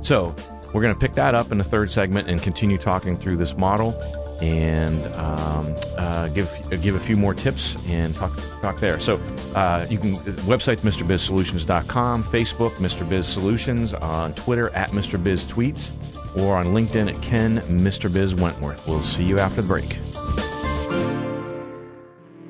So 0.00 0.34
we're 0.72 0.80
going 0.80 0.94
to 0.94 1.00
pick 1.00 1.12
that 1.12 1.34
up 1.34 1.52
in 1.52 1.58
the 1.58 1.64
third 1.64 1.90
segment 1.90 2.30
and 2.30 2.40
continue 2.42 2.78
talking 2.78 3.18
through 3.18 3.36
this 3.36 3.54
model 3.54 3.92
and 4.42 5.04
um, 5.14 5.74
uh, 5.98 6.28
give 6.28 6.50
give 6.82 6.94
a 6.94 7.00
few 7.00 7.16
more 7.16 7.34
tips 7.34 7.76
and 7.88 8.14
talk 8.14 8.38
talk 8.60 8.80
there. 8.80 9.00
So 9.00 9.20
uh, 9.54 9.86
you 9.88 9.98
can 9.98 10.14
website 10.44 10.78
MrBizSolutions.com, 10.78 12.24
Facebook 12.24 12.72
Mr. 12.74 13.08
Biz 13.08 13.26
Solutions, 13.26 13.94
on 13.94 14.34
Twitter 14.34 14.70
at 14.70 14.90
Mr. 14.90 15.22
Biz 15.22 15.46
Tweets, 15.46 15.92
or 16.36 16.56
on 16.56 16.66
LinkedIn 16.66 17.14
at 17.14 17.20
Ken 17.22 17.60
Mr. 17.62 18.12
Biz 18.12 18.34
Wentworth. 18.34 18.86
We'll 18.86 19.02
see 19.02 19.24
you 19.24 19.38
after 19.38 19.62
the 19.62 19.68
break. 19.68 19.98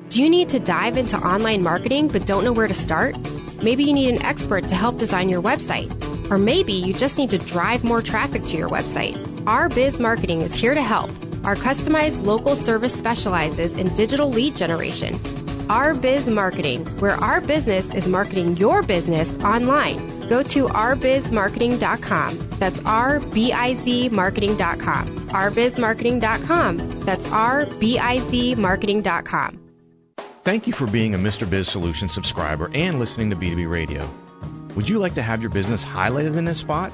Do 0.09 0.23
you 0.23 0.29
need 0.29 0.49
to 0.49 0.59
dive 0.59 0.97
into 0.97 1.17
online 1.17 1.61
marketing 1.61 2.07
but 2.07 2.25
don't 2.25 2.43
know 2.43 2.53
where 2.53 2.67
to 2.67 2.73
start? 2.73 3.15
Maybe 3.61 3.83
you 3.83 3.93
need 3.93 4.13
an 4.13 4.21
expert 4.23 4.67
to 4.69 4.75
help 4.75 4.97
design 4.97 5.29
your 5.29 5.41
website. 5.41 5.91
Or 6.31 6.37
maybe 6.37 6.73
you 6.73 6.93
just 6.93 7.17
need 7.17 7.29
to 7.31 7.37
drive 7.37 7.83
more 7.83 8.01
traffic 8.01 8.43
to 8.43 8.57
your 8.57 8.69
website. 8.69 9.17
Our 9.47 9.69
Biz 9.69 9.99
Marketing 9.99 10.41
is 10.41 10.55
here 10.55 10.73
to 10.73 10.81
help. 10.81 11.11
Our 11.43 11.55
customized 11.55 12.25
local 12.25 12.55
service 12.55 12.93
specializes 12.93 13.75
in 13.75 13.93
digital 13.95 14.29
lead 14.29 14.55
generation. 14.55 15.19
Our 15.69 15.93
Biz 15.93 16.27
Marketing, 16.27 16.85
where 16.99 17.15
our 17.15 17.41
business 17.41 17.93
is 17.93 18.07
marketing 18.07 18.57
your 18.57 18.83
business 18.83 19.29
online. 19.43 19.97
Go 20.29 20.43
to 20.43 20.67
ourbizmarketing.com. 20.67 22.37
That's 22.59 22.79
R 22.85 23.19
B 23.19 23.51
I 23.53 23.73
Z 23.75 24.09
marketing.com. 24.09 25.19
ourbizmarketing.com. 25.29 26.77
That's 27.01 27.31
R 27.31 27.65
B 27.79 27.99
I 27.99 28.19
Z 28.19 28.55
marketing.com. 28.55 29.59
Thank 30.43 30.65
you 30.65 30.71
for 30.71 30.87
being 30.87 31.13
a 31.13 31.17
Mr. 31.17 31.49
Biz 31.49 31.67
Solution 31.67 32.07
subscriber 32.07 32.71
and 32.73 32.99
listening 32.99 33.29
to 33.31 33.35
B2B 33.35 33.69
Radio. 33.69 34.09
Would 34.75 34.87
you 34.87 34.99
like 34.99 35.13
to 35.15 35.21
have 35.21 35.41
your 35.41 35.49
business 35.49 35.83
highlighted 35.83 36.37
in 36.37 36.45
this 36.45 36.59
spot? 36.59 36.93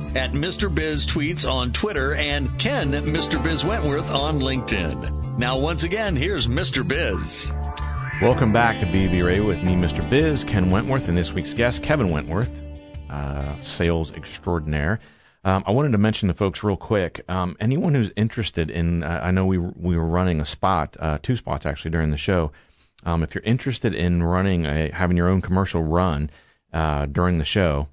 at 0.15 0.31
Mr. 0.31 0.73
Biz 0.73 1.05
Tweets 1.05 1.49
on 1.49 1.71
Twitter 1.71 2.15
and 2.15 2.49
Ken 2.59 2.91
Mr. 2.91 3.41
Biz 3.41 3.63
Wentworth 3.63 4.11
on 4.11 4.37
LinkedIn. 4.37 5.37
Now, 5.37 5.57
once 5.57 5.83
again, 5.83 6.15
here's 6.15 6.47
Mr. 6.47 6.85
Biz. 6.85 7.51
Welcome 8.21 8.51
back 8.51 8.79
to 8.81 8.85
B2B 8.85 9.25
Radio 9.25 9.47
with 9.47 9.63
me, 9.63 9.73
Mr. 9.73 10.07
Biz, 10.09 10.43
Ken 10.43 10.69
Wentworth, 10.69 11.07
and 11.07 11.17
this 11.17 11.33
week's 11.33 11.53
guest, 11.53 11.81
Kevin 11.81 12.09
Wentworth, 12.09 12.49
uh, 13.09 13.61
sales 13.61 14.11
extraordinaire. 14.11 14.99
Um, 15.43 15.63
I 15.65 15.71
wanted 15.71 15.93
to 15.93 15.97
mention 15.97 16.27
to 16.27 16.33
folks 16.33 16.61
real 16.61 16.77
quick. 16.77 17.23
Um, 17.29 17.55
anyone 17.59 17.95
who's 17.95 18.11
interested 18.15 18.69
in, 18.69 19.03
uh, 19.03 19.21
I 19.23 19.31
know 19.31 19.45
we 19.45 19.57
we 19.57 19.97
were 19.97 20.05
running 20.05 20.39
a 20.39 20.45
spot, 20.45 20.97
uh, 20.99 21.17
two 21.23 21.35
spots 21.35 21.65
actually 21.65 21.91
during 21.91 22.11
the 22.11 22.17
show. 22.17 22.51
Um, 23.03 23.23
if 23.23 23.33
you're 23.33 23.43
interested 23.43 23.95
in 23.95 24.21
running 24.21 24.65
a 24.65 24.91
having 24.91 25.17
your 25.17 25.29
own 25.29 25.41
commercial 25.41 25.81
run 25.81 26.29
uh, 26.73 27.07
during 27.07 27.39
the 27.39 27.45
show, 27.45 27.87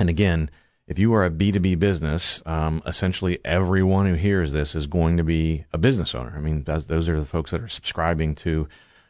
and 0.00 0.08
again, 0.08 0.50
if 0.88 0.98
you 0.98 1.12
are 1.12 1.24
a 1.24 1.30
B2B 1.30 1.78
business, 1.78 2.42
um, 2.46 2.82
essentially 2.86 3.38
everyone 3.44 4.06
who 4.06 4.14
hears 4.14 4.52
this 4.52 4.74
is 4.74 4.86
going 4.86 5.18
to 5.18 5.22
be 5.22 5.66
a 5.70 5.78
business 5.78 6.14
owner. 6.14 6.32
I 6.34 6.40
mean, 6.40 6.64
those 6.64 7.08
are 7.10 7.20
the 7.20 7.26
folks 7.26 7.50
that 7.50 7.60
are 7.60 7.68
subscribing 7.68 8.34
to 8.36 8.66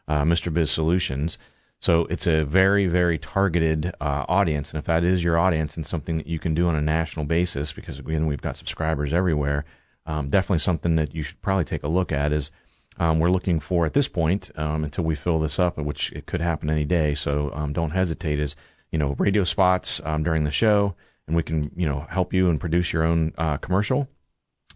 uh, 0.08 0.24
Mr. 0.24 0.52
Biz 0.52 0.72
Solutions. 0.72 1.38
So 1.78 2.06
it's 2.06 2.26
a 2.26 2.44
very, 2.44 2.88
very 2.88 3.16
targeted 3.16 3.94
uh, 4.00 4.24
audience. 4.28 4.70
And 4.70 4.80
if 4.80 4.86
that 4.86 5.04
is 5.04 5.22
your 5.22 5.38
audience 5.38 5.76
and 5.76 5.86
something 5.86 6.16
that 6.16 6.26
you 6.26 6.40
can 6.40 6.52
do 6.52 6.66
on 6.66 6.74
a 6.74 6.82
national 6.82 7.26
basis, 7.26 7.72
because 7.72 8.00
again, 8.00 8.26
we've 8.26 8.42
got 8.42 8.56
subscribers 8.56 9.14
everywhere, 9.14 9.64
um, 10.04 10.30
definitely 10.30 10.58
something 10.58 10.96
that 10.96 11.14
you 11.14 11.22
should 11.22 11.40
probably 11.42 11.64
take 11.64 11.84
a 11.84 11.88
look 11.88 12.10
at 12.10 12.32
is 12.32 12.50
um, 12.98 13.20
we're 13.20 13.30
looking 13.30 13.60
for 13.60 13.86
at 13.86 13.92
this 13.92 14.08
point 14.08 14.50
um, 14.56 14.82
until 14.82 15.04
we 15.04 15.14
fill 15.14 15.38
this 15.38 15.60
up, 15.60 15.78
which 15.78 16.10
it 16.10 16.26
could 16.26 16.40
happen 16.40 16.68
any 16.68 16.84
day. 16.84 17.14
So 17.14 17.52
um, 17.54 17.72
don't 17.72 17.90
hesitate. 17.90 18.40
Is 18.40 18.56
you 18.90 18.98
know 18.98 19.14
radio 19.18 19.44
spots 19.44 20.00
um, 20.04 20.24
during 20.24 20.42
the 20.42 20.50
show, 20.50 20.96
and 21.28 21.36
we 21.36 21.42
can 21.42 21.70
you 21.76 21.86
know 21.86 22.06
help 22.10 22.34
you 22.34 22.48
and 22.50 22.60
produce 22.60 22.92
your 22.92 23.04
own 23.04 23.32
uh, 23.38 23.58
commercial 23.58 24.08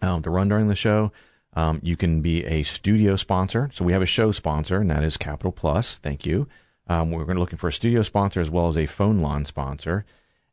um, 0.00 0.22
to 0.22 0.30
run 0.30 0.48
during 0.48 0.68
the 0.68 0.76
show. 0.76 1.10
Um, 1.54 1.80
you 1.82 1.96
can 1.96 2.22
be 2.22 2.44
a 2.44 2.62
studio 2.62 3.16
sponsor. 3.16 3.70
So 3.72 3.84
we 3.84 3.92
have 3.92 4.02
a 4.02 4.06
show 4.06 4.32
sponsor, 4.32 4.80
and 4.80 4.90
that 4.90 5.02
is 5.02 5.16
Capital 5.16 5.52
Plus. 5.52 5.98
Thank 5.98 6.24
you. 6.24 6.48
Um, 6.88 7.10
we're 7.10 7.24
going 7.24 7.36
to 7.36 7.40
looking 7.40 7.58
for 7.58 7.68
a 7.68 7.72
studio 7.72 8.02
sponsor 8.02 8.40
as 8.40 8.50
well 8.50 8.68
as 8.68 8.76
a 8.76 8.86
phone 8.86 9.20
line 9.20 9.44
sponsor. 9.44 10.04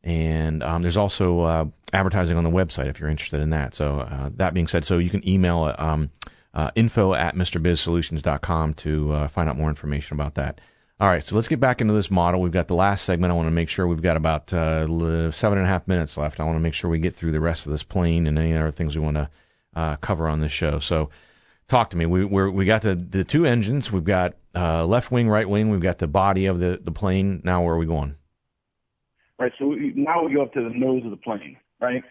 And 0.03 0.63
um, 0.63 0.81
there's 0.81 0.97
also 0.97 1.41
uh, 1.41 1.65
advertising 1.91 2.37
on 2.37 2.43
the 2.43 2.49
website 2.49 2.87
if 2.87 2.99
you're 2.99 3.09
interested 3.09 3.41
in 3.41 3.49
that. 3.49 3.75
So 3.75 4.01
uh, 4.01 4.29
that 4.35 4.53
being 4.53 4.67
said, 4.67 4.85
so 4.85 4.97
you 4.97 5.09
can 5.09 5.27
email 5.27 5.73
um, 5.77 6.11
uh, 6.53 6.71
info 6.75 7.13
at 7.13 7.35
mrbizsolutions.com 7.35 8.73
to 8.75 9.13
uh, 9.13 9.27
find 9.27 9.49
out 9.49 9.57
more 9.57 9.69
information 9.69 10.15
about 10.15 10.35
that. 10.35 10.61
All 11.01 11.07
right, 11.07 11.23
so 11.23 11.33
let's 11.35 11.47
get 11.47 11.61
back 11.61 11.79
into 11.79 11.93
this 11.93 12.11
model. 12.11 12.41
We've 12.41 12.51
got 12.51 12.67
the 12.67 12.75
last 12.75 13.05
segment. 13.05 13.31
I 13.31 13.35
want 13.35 13.47
to 13.47 13.51
make 13.51 13.69
sure 13.69 13.87
we've 13.87 14.01
got 14.01 14.17
about 14.17 14.51
uh, 14.51 15.31
seven 15.31 15.57
and 15.57 15.65
a 15.65 15.69
half 15.69 15.87
minutes 15.87 16.17
left. 16.17 16.41
I 16.41 16.43
want 16.43 16.57
to 16.57 16.61
make 16.61 16.73
sure 16.73 16.89
we 16.89 16.99
get 16.99 17.15
through 17.15 17.31
the 17.31 17.39
rest 17.39 17.65
of 17.65 17.71
this 17.71 17.83
plane 17.83 18.27
and 18.27 18.37
any 18.37 18.53
other 18.53 18.71
things 18.71 18.97
we 18.97 19.03
want 19.03 19.15
to 19.15 19.29
uh, 19.77 19.95
cover 19.97 20.27
on 20.27 20.41
this 20.41 20.51
show. 20.51 20.77
So, 20.79 21.09
talk 21.69 21.89
to 21.91 21.97
me. 21.97 22.05
We 22.05 22.25
we 22.25 22.65
got 22.65 22.81
the 22.81 22.95
the 22.95 23.23
two 23.23 23.45
engines. 23.45 23.93
We've 23.93 24.03
got 24.03 24.33
uh, 24.53 24.85
left 24.85 25.09
wing, 25.09 25.29
right 25.29 25.47
wing. 25.47 25.69
We've 25.69 25.79
got 25.79 25.99
the 25.99 26.07
body 26.07 26.47
of 26.47 26.59
the 26.59 26.81
the 26.83 26.91
plane. 26.91 27.39
Now, 27.45 27.63
where 27.63 27.75
are 27.75 27.77
we 27.77 27.85
going? 27.85 28.15
Right. 29.39 29.53
So 29.57 29.67
we, 29.67 29.93
now 29.95 30.25
we 30.25 30.33
go 30.33 30.41
up 30.41 30.53
to 30.53 30.61
the 30.61 30.77
nose 30.77 31.03
of 31.05 31.11
the 31.11 31.17
plane. 31.17 31.55
Right. 31.79 32.03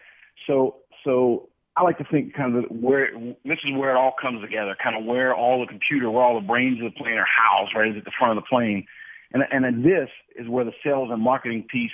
So 0.47 0.77
so 1.03 1.49
I 1.75 1.83
like 1.83 1.97
to 1.99 2.05
think 2.11 2.33
kind 2.33 2.57
of 2.57 2.65
where 2.69 3.11
this 3.45 3.59
is 3.63 3.71
where 3.73 3.91
it 3.91 3.97
all 3.97 4.13
comes 4.21 4.41
together. 4.41 4.75
Kind 4.81 4.97
of 4.97 5.05
where 5.05 5.33
all 5.33 5.61
the 5.61 5.67
computer, 5.67 6.09
where 6.09 6.23
all 6.23 6.35
the 6.39 6.45
brains 6.45 6.79
of 6.79 6.91
the 6.91 6.99
plane 6.99 7.17
are 7.17 7.25
housed. 7.25 7.73
Right. 7.75 7.91
Is 7.91 7.97
at 7.97 8.05
the 8.05 8.11
front 8.17 8.37
of 8.37 8.43
the 8.43 8.47
plane. 8.47 8.85
And 9.31 9.43
and 9.51 9.85
this 9.85 10.09
is 10.35 10.47
where 10.47 10.65
the 10.65 10.73
sales 10.83 11.09
and 11.11 11.21
marketing 11.21 11.67
piece 11.69 11.91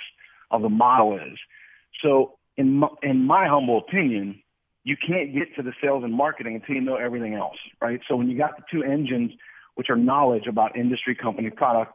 of 0.50 0.62
the 0.62 0.68
model 0.68 1.16
is. 1.16 1.38
So 2.02 2.38
in 2.56 2.74
my, 2.74 2.88
in 3.02 3.24
my 3.26 3.46
humble 3.46 3.78
opinion, 3.78 4.42
you 4.84 4.96
can't 4.96 5.34
get 5.34 5.54
to 5.56 5.62
the 5.62 5.72
sales 5.82 6.04
and 6.04 6.12
marketing 6.12 6.54
until 6.54 6.76
you 6.76 6.80
know 6.80 6.96
everything 6.96 7.34
else, 7.34 7.56
right? 7.80 8.00
So 8.08 8.16
when 8.16 8.30
you 8.30 8.38
got 8.38 8.56
the 8.56 8.62
two 8.70 8.82
engines, 8.84 9.32
which 9.74 9.90
are 9.90 9.96
knowledge 9.96 10.46
about 10.46 10.76
industry, 10.76 11.14
company, 11.14 11.50
product, 11.50 11.92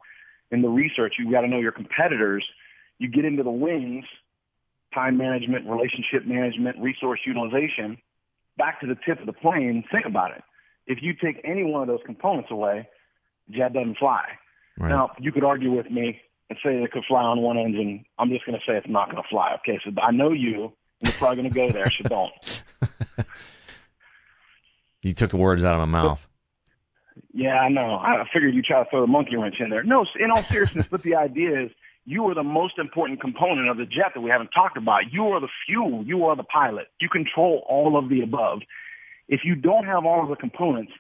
and 0.52 0.64
the 0.64 0.70
research, 0.70 1.16
you've 1.18 1.32
got 1.32 1.42
to 1.42 1.48
know 1.48 1.60
your 1.60 1.72
competitors. 1.72 2.46
You 3.00 3.08
get 3.08 3.26
into 3.26 3.44
the 3.44 3.52
wings, 3.52 4.06
time 4.94 5.18
management, 5.18 5.68
relationship 5.68 6.26
management, 6.26 6.78
resource 6.80 7.20
utilization, 7.26 7.98
back 8.58 8.80
to 8.82 8.88
the 8.88 8.96
tip 9.06 9.20
of 9.20 9.26
the 9.26 9.34
plane, 9.34 9.84
think 9.92 10.06
about 10.06 10.32
it. 10.32 10.44
If 10.88 11.00
you 11.02 11.14
take 11.14 11.42
any 11.44 11.64
one 11.64 11.82
of 11.82 11.88
those 11.88 12.02
components 12.06 12.50
away, 12.52 12.88
the 13.48 13.58
jet 13.58 13.74
doesn't 13.74 13.98
fly. 13.98 14.24
Right. 14.78 14.90
Now, 14.90 15.12
you 15.20 15.32
could 15.32 15.44
argue 15.44 15.72
with 15.72 15.90
me 15.90 16.22
and 16.50 16.58
say 16.64 16.82
it 16.82 16.92
could 16.92 17.06
fly 17.08 17.22
on 17.22 17.42
one 17.42 17.58
engine. 17.58 18.06
I'm 18.20 18.30
just 18.30 18.46
going 18.46 18.58
to 18.58 18.66
say 18.66 18.78
it's 18.78 18.88
not 18.90 19.12
going 19.12 19.22
to 19.22 19.30
fly. 19.30 19.56
Okay, 19.60 19.80
so 19.84 19.92
I 20.02 20.12
know 20.12 20.32
you, 20.32 20.74
and 21.00 21.10
you're 21.10 21.14
probably 21.14 21.38
going 21.38 21.50
to 21.50 21.56
go 21.56 21.72
there, 21.72 21.92
so 21.92 22.04
don't. 22.04 22.64
you 25.02 25.14
took 25.14 25.32
the 25.32 25.38
words 25.38 25.64
out 25.64 25.76
of 25.76 25.80
my 25.80 25.86
mouth. 25.86 26.28
Yeah, 27.34 27.56
I 27.60 27.70
know. 27.70 27.96
I 27.96 28.26
figured 28.34 28.54
you 28.54 28.62
try 28.62 28.84
to 28.84 28.90
throw 28.90 29.02
the 29.02 29.08
monkey 29.08 29.36
wrench 29.36 29.56
in 29.60 29.70
there. 29.70 29.84
No, 29.84 30.06
in 30.20 30.32
all 30.32 30.44
seriousness, 30.44 30.86
but 30.90 31.04
the 31.04 31.16
idea 31.16 31.66
is 31.66 31.72
you 32.06 32.28
are 32.28 32.34
the 32.34 32.44
most 32.44 32.78
important 32.78 33.22
component 33.22 33.70
of 33.70 33.78
the 33.78 33.86
jet 33.86 34.12
that 34.16 34.22
we 34.22 34.30
haven't 34.30 34.50
talked 34.50 34.78
about. 34.78 35.12
You 35.12 35.28
are 35.28 35.40
the 35.40 35.50
fuel. 35.66 36.04
You 36.06 36.26
are 36.26 36.36
the 36.36 36.44
pilot. 36.44 36.88
You 37.00 37.10
control 37.10 37.64
all 37.70 37.98
of 37.98 38.10
the 38.10 38.22
above. 38.22 38.62
If 39.28 39.42
you 39.44 39.56
don't 39.56 39.86
have 39.86 40.06
all 40.06 40.24
of 40.24 40.30
the 40.30 40.36
components, 40.36 40.92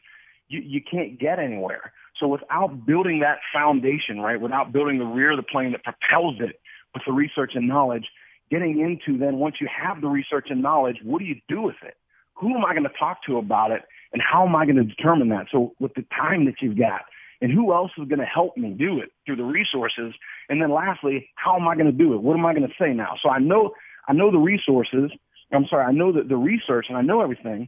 you, 0.48 0.62
you 0.62 0.82
can't 0.82 1.20
get 1.20 1.40
anywhere. 1.40 1.92
So 2.20 2.28
without 2.28 2.86
building 2.86 3.22
that 3.22 3.40
foundation, 3.52 4.20
right, 4.20 4.40
without 4.40 4.72
building 4.72 5.00
the 5.00 5.06
rear 5.06 5.32
of 5.32 5.38
the 5.38 5.44
plane 5.44 5.72
that 5.72 5.84
propels 5.84 6.36
it 6.40 6.60
with 6.94 7.04
the 7.06 7.14
research 7.14 7.54
and 7.56 7.68
knowledge, 7.68 8.06
getting 8.52 8.80
into 8.80 9.18
then 9.18 9.38
once 9.38 9.56
you 9.60 9.68
have 9.68 10.02
the 10.02 10.08
research 10.08 10.48
and 10.50 10.62
knowledge, 10.62 10.98
what 11.04 11.20
do 11.20 11.26
you 11.26 11.38
do 11.48 11.62
with 11.62 11.78
it? 11.84 11.96
Who 12.36 12.56
am 12.56 12.66
I 12.66 12.74
going 12.74 12.84
to 12.84 12.98
talk 13.00 13.24
to 13.26 13.38
about 13.38 13.72
it? 13.72 13.82
And 14.14 14.22
how 14.22 14.46
am 14.46 14.56
I 14.56 14.66
going 14.66 14.76
to 14.76 14.84
determine 14.84 15.30
that? 15.30 15.48
So 15.52 15.74
with 15.80 15.94
the 15.96 16.06
time 16.16 16.46
that 16.46 16.56
you've 16.62 16.78
got 16.78 17.02
and 17.42 17.52
who 17.52 17.74
else 17.74 17.92
is 17.98 18.08
going 18.08 18.20
to 18.20 18.26
help 18.26 18.56
me 18.56 18.70
do 18.72 19.00
it 19.00 19.12
through 19.26 19.38
the 19.38 19.44
resources? 19.44 20.14
And 20.48 20.62
then 20.62 20.72
lastly, 20.72 21.30
how 21.36 21.56
am 21.56 21.68
I 21.68 21.76
going 21.76 21.88
to 21.88 21.92
do 21.92 22.14
it? 22.14 22.22
What 22.22 22.38
am 22.38 22.46
I 22.46 22.54
going 22.54 22.68
to 22.68 22.74
say 22.80 22.94
now? 22.94 23.16
So 23.22 23.30
I 23.30 23.40
know, 23.40 23.74
I 24.08 24.14
know 24.14 24.32
the 24.32 24.38
resources. 24.38 25.12
I'm 25.52 25.66
sorry. 25.68 25.86
I 25.86 25.92
know 25.92 26.12
the, 26.12 26.24
the 26.24 26.38
research 26.38 26.86
and 26.90 26.98
I 26.98 27.02
know 27.02 27.22
everything. 27.22 27.68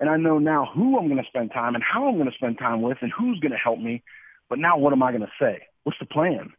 And 0.00 0.10
I 0.10 0.16
know 0.16 0.38
now 0.38 0.68
who 0.74 0.98
I'm 0.98 1.06
going 1.06 1.22
to 1.22 1.28
spend 1.28 1.52
time 1.52 1.76
and 1.76 1.84
how 1.84 2.08
I'm 2.08 2.16
going 2.16 2.30
to 2.30 2.34
spend 2.34 2.58
time 2.58 2.82
with 2.82 2.98
and 3.02 3.12
who's 3.12 3.38
going 3.38 3.52
to 3.52 3.58
help 3.58 3.78
me. 3.78 4.02
But 4.48 4.58
now 4.58 4.76
what 4.76 4.92
am 4.92 5.02
I 5.02 5.12
going 5.12 5.22
to 5.22 5.32
say? 5.40 5.62
What's 5.84 5.98
the 6.00 6.06
plan? 6.06 6.52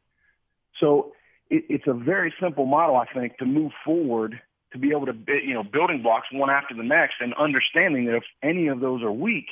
So 0.80 1.12
it, 1.50 1.66
it's 1.70 1.88
a 1.88 1.94
very 1.94 2.34
simple 2.42 2.66
model, 2.66 2.96
I 2.96 3.06
think, 3.14 3.38
to 3.40 3.46
move 3.46 3.74
forward 3.84 4.40
to 4.72 4.80
be 4.80 4.92
able 4.92 5.06
to, 5.06 5.14
you 5.28 5.54
know, 5.54 5.64
building 5.64 6.02
blocks 6.02 6.28
one 6.32 6.50
after 6.50 6.74
the 6.74 6.84
next 6.84 7.16
and 7.20 7.34
understanding 7.36 8.06
that 8.06 8.16
if 8.16 8.24
any 8.42 8.68
of 8.68 8.80
those 8.80 9.04
are 9.04 9.12
weak, 9.12 9.46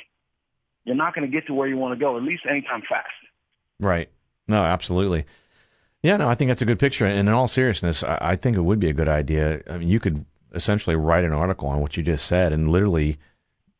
you're 0.84 0.96
not 0.96 1.14
going 1.14 1.30
to 1.30 1.34
get 1.34 1.46
to 1.46 1.54
where 1.54 1.68
you 1.68 1.76
want 1.76 1.98
to 1.98 2.02
go, 2.02 2.16
at 2.16 2.22
least 2.22 2.42
anytime 2.48 2.82
fast. 2.88 3.08
Right. 3.80 4.08
No, 4.48 4.62
absolutely. 4.62 5.24
Yeah, 6.02 6.16
no, 6.16 6.28
I 6.28 6.34
think 6.34 6.50
that's 6.50 6.62
a 6.62 6.66
good 6.66 6.78
picture. 6.78 7.06
And 7.06 7.28
in 7.28 7.34
all 7.34 7.48
seriousness, 7.48 8.02
I, 8.02 8.18
I 8.20 8.36
think 8.36 8.56
it 8.56 8.62
would 8.62 8.80
be 8.80 8.90
a 8.90 8.94
good 8.94 9.08
idea. 9.08 9.62
I 9.70 9.78
mean, 9.78 9.88
you 9.88 10.00
could 10.00 10.24
essentially 10.54 10.96
write 10.96 11.24
an 11.24 11.32
article 11.32 11.68
on 11.68 11.80
what 11.80 11.96
you 11.96 12.02
just 12.02 12.26
said 12.26 12.52
and 12.52 12.70
literally, 12.70 13.18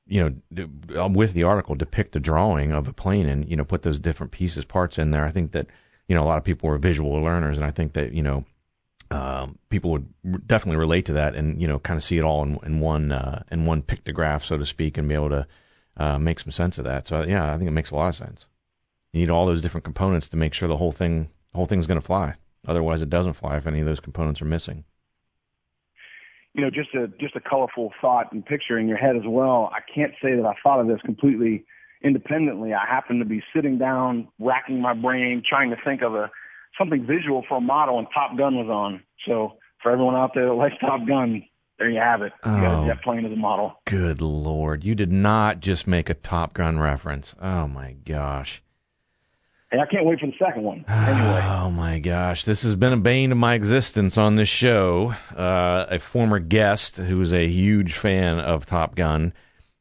you 0.06 0.42
know, 0.56 1.08
with 1.08 1.32
the 1.32 1.42
article, 1.42 1.74
depict 1.74 2.16
a 2.16 2.20
drawing 2.20 2.72
of 2.72 2.86
a 2.86 2.92
plane 2.92 3.28
and, 3.28 3.48
you 3.48 3.56
know, 3.56 3.64
put 3.64 3.82
those 3.82 3.98
different 3.98 4.32
pieces, 4.32 4.64
parts 4.64 4.98
in 4.98 5.10
there. 5.10 5.24
I 5.24 5.32
think 5.32 5.52
that, 5.52 5.66
you 6.06 6.14
know, 6.14 6.22
a 6.22 6.26
lot 6.26 6.38
of 6.38 6.44
people 6.44 6.68
are 6.70 6.78
visual 6.78 7.12
learners. 7.20 7.56
And 7.56 7.66
I 7.66 7.70
think 7.70 7.94
that, 7.94 8.12
you 8.12 8.22
know, 8.22 8.44
um, 9.12 9.58
people 9.68 9.90
would 9.90 10.12
definitely 10.46 10.78
relate 10.78 11.06
to 11.06 11.12
that 11.12 11.34
and 11.34 11.60
you 11.60 11.68
know 11.68 11.78
kind 11.78 11.98
of 11.98 12.04
see 12.04 12.16
it 12.16 12.24
all 12.24 12.42
in, 12.42 12.58
in 12.64 12.80
one 12.80 13.12
uh, 13.12 13.42
in 13.50 13.66
one 13.66 13.82
pictograph, 13.82 14.42
so 14.42 14.56
to 14.56 14.64
speak, 14.64 14.96
and 14.96 15.06
be 15.06 15.14
able 15.14 15.28
to 15.28 15.46
uh, 15.96 16.18
make 16.18 16.40
some 16.40 16.50
sense 16.50 16.78
of 16.78 16.85
that. 16.85 17.07
So 17.07 17.22
yeah, 17.22 17.52
I 17.52 17.59
think 17.59 17.68
it 17.68 17.72
makes 17.72 17.90
a 17.90 17.96
lot 17.96 18.09
of 18.09 18.14
sense. 18.16 18.46
You 19.12 19.20
need 19.20 19.31
all 19.31 19.46
those 19.46 19.61
different 19.61 19.85
components 19.85 20.28
to 20.31 20.37
make 20.37 20.55
sure 20.55 20.68
the 20.68 20.76
whole 20.76 20.92
thing 20.92 21.28
the 21.52 21.57
whole 21.57 21.66
thing's 21.66 21.87
going 21.87 22.00
to 22.00 22.07
fly. 22.07 22.35
Otherwise, 22.66 23.02
it 23.02 23.11
doesn't 23.11 23.35
fly 23.35 23.57
if 23.57 23.66
any 23.66 23.81
of 23.81 23.87
those 23.87 24.00
components 24.00 24.40
are 24.40 24.46
missing. 24.46 24.85
You 26.55 26.62
know, 26.62 26.70
just 26.70 26.94
a 26.94 27.09
just 27.20 27.37
a 27.37 27.40
colorful 27.40 27.92
thought 28.00 28.33
and 28.33 28.44
picture 28.44 28.78
in 28.78 28.88
your 28.88 28.98
head 28.98 29.16
as 29.16 29.22
well. 29.26 29.70
I 29.72 29.81
can't 29.94 30.12
say 30.22 30.37
that 30.37 30.44
I 30.44 30.55
thought 30.62 30.81
of 30.81 30.87
this 30.87 31.00
completely 31.05 31.64
independently. 32.02 32.74
I 32.74 32.87
happened 32.87 33.20
to 33.20 33.24
be 33.24 33.42
sitting 33.55 33.78
down, 33.78 34.28
racking 34.38 34.81
my 34.81 34.94
brain, 34.94 35.42
trying 35.48 35.70
to 35.70 35.76
think 35.85 36.02
of 36.02 36.14
a 36.14 36.31
something 36.78 37.07
visual 37.07 37.44
for 37.48 37.59
a 37.59 37.61
model, 37.61 37.98
and 37.98 38.07
Top 38.14 38.37
Gun 38.37 38.57
was 38.57 38.68
on. 38.68 39.02
So 39.26 39.59
for 39.83 39.92
everyone 39.92 40.14
out 40.14 40.33
there 40.35 40.46
that 40.46 40.55
likes 40.55 40.74
Top 40.81 41.07
Gun, 41.07 41.44
there 41.82 41.90
you 41.90 41.98
have 41.98 42.22
it. 42.22 42.32
You 42.44 42.52
oh, 42.52 42.60
got 42.60 42.84
a 42.84 42.86
jet 42.86 43.02
plane 43.02 43.24
as 43.24 43.32
a 43.32 43.36
model. 43.36 43.74
Good 43.86 44.20
lord! 44.20 44.84
You 44.84 44.94
did 44.94 45.10
not 45.10 45.60
just 45.60 45.86
make 45.86 46.08
a 46.08 46.14
Top 46.14 46.54
Gun 46.54 46.78
reference. 46.78 47.34
Oh 47.40 47.66
my 47.66 47.96
gosh. 48.04 48.62
Hey, 49.70 49.78
I 49.80 49.86
can't 49.86 50.04
wait 50.04 50.20
for 50.20 50.26
the 50.26 50.34
second 50.38 50.62
one. 50.62 50.84
Anyway. 50.88 51.40
Oh 51.62 51.70
my 51.70 52.00
gosh, 52.00 52.44
this 52.44 52.62
has 52.62 52.74
been 52.74 52.92
a 52.92 52.96
bane 52.96 53.30
of 53.30 53.38
my 53.38 53.54
existence 53.54 54.18
on 54.18 54.34
this 54.34 54.48
show. 54.48 55.14
Uh, 55.36 55.86
a 55.88 55.98
former 56.00 56.40
guest 56.40 56.96
who 56.96 57.20
is 57.20 57.32
a 57.32 57.46
huge 57.46 57.94
fan 57.94 58.40
of 58.40 58.66
Top 58.66 58.96
Gun 58.96 59.32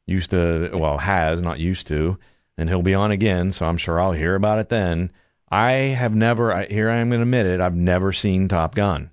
used 0.06 0.30
to, 0.30 0.70
well, 0.74 1.00
has 1.00 1.42
not 1.42 1.60
used 1.60 1.88
to, 1.88 2.18
and 2.56 2.70
he'll 2.70 2.84
be 2.84 2.94
on 2.94 3.12
again. 3.12 3.52
So 3.52 3.66
I'm 3.66 3.78
sure 3.78 4.00
I'll 4.00 4.12
hear 4.12 4.36
about 4.36 4.60
it 4.60 4.70
then. 4.70 5.12
I 5.50 5.72
have 5.72 6.14
never, 6.14 6.66
here 6.66 6.90
I 6.90 6.98
am 6.98 7.10
going 7.10 7.20
to 7.20 7.24
admit 7.24 7.48
it, 7.48 7.60
I've 7.60 7.76
never 7.76 8.14
seen 8.14 8.48
Top 8.48 8.76
Gun. 8.76 9.10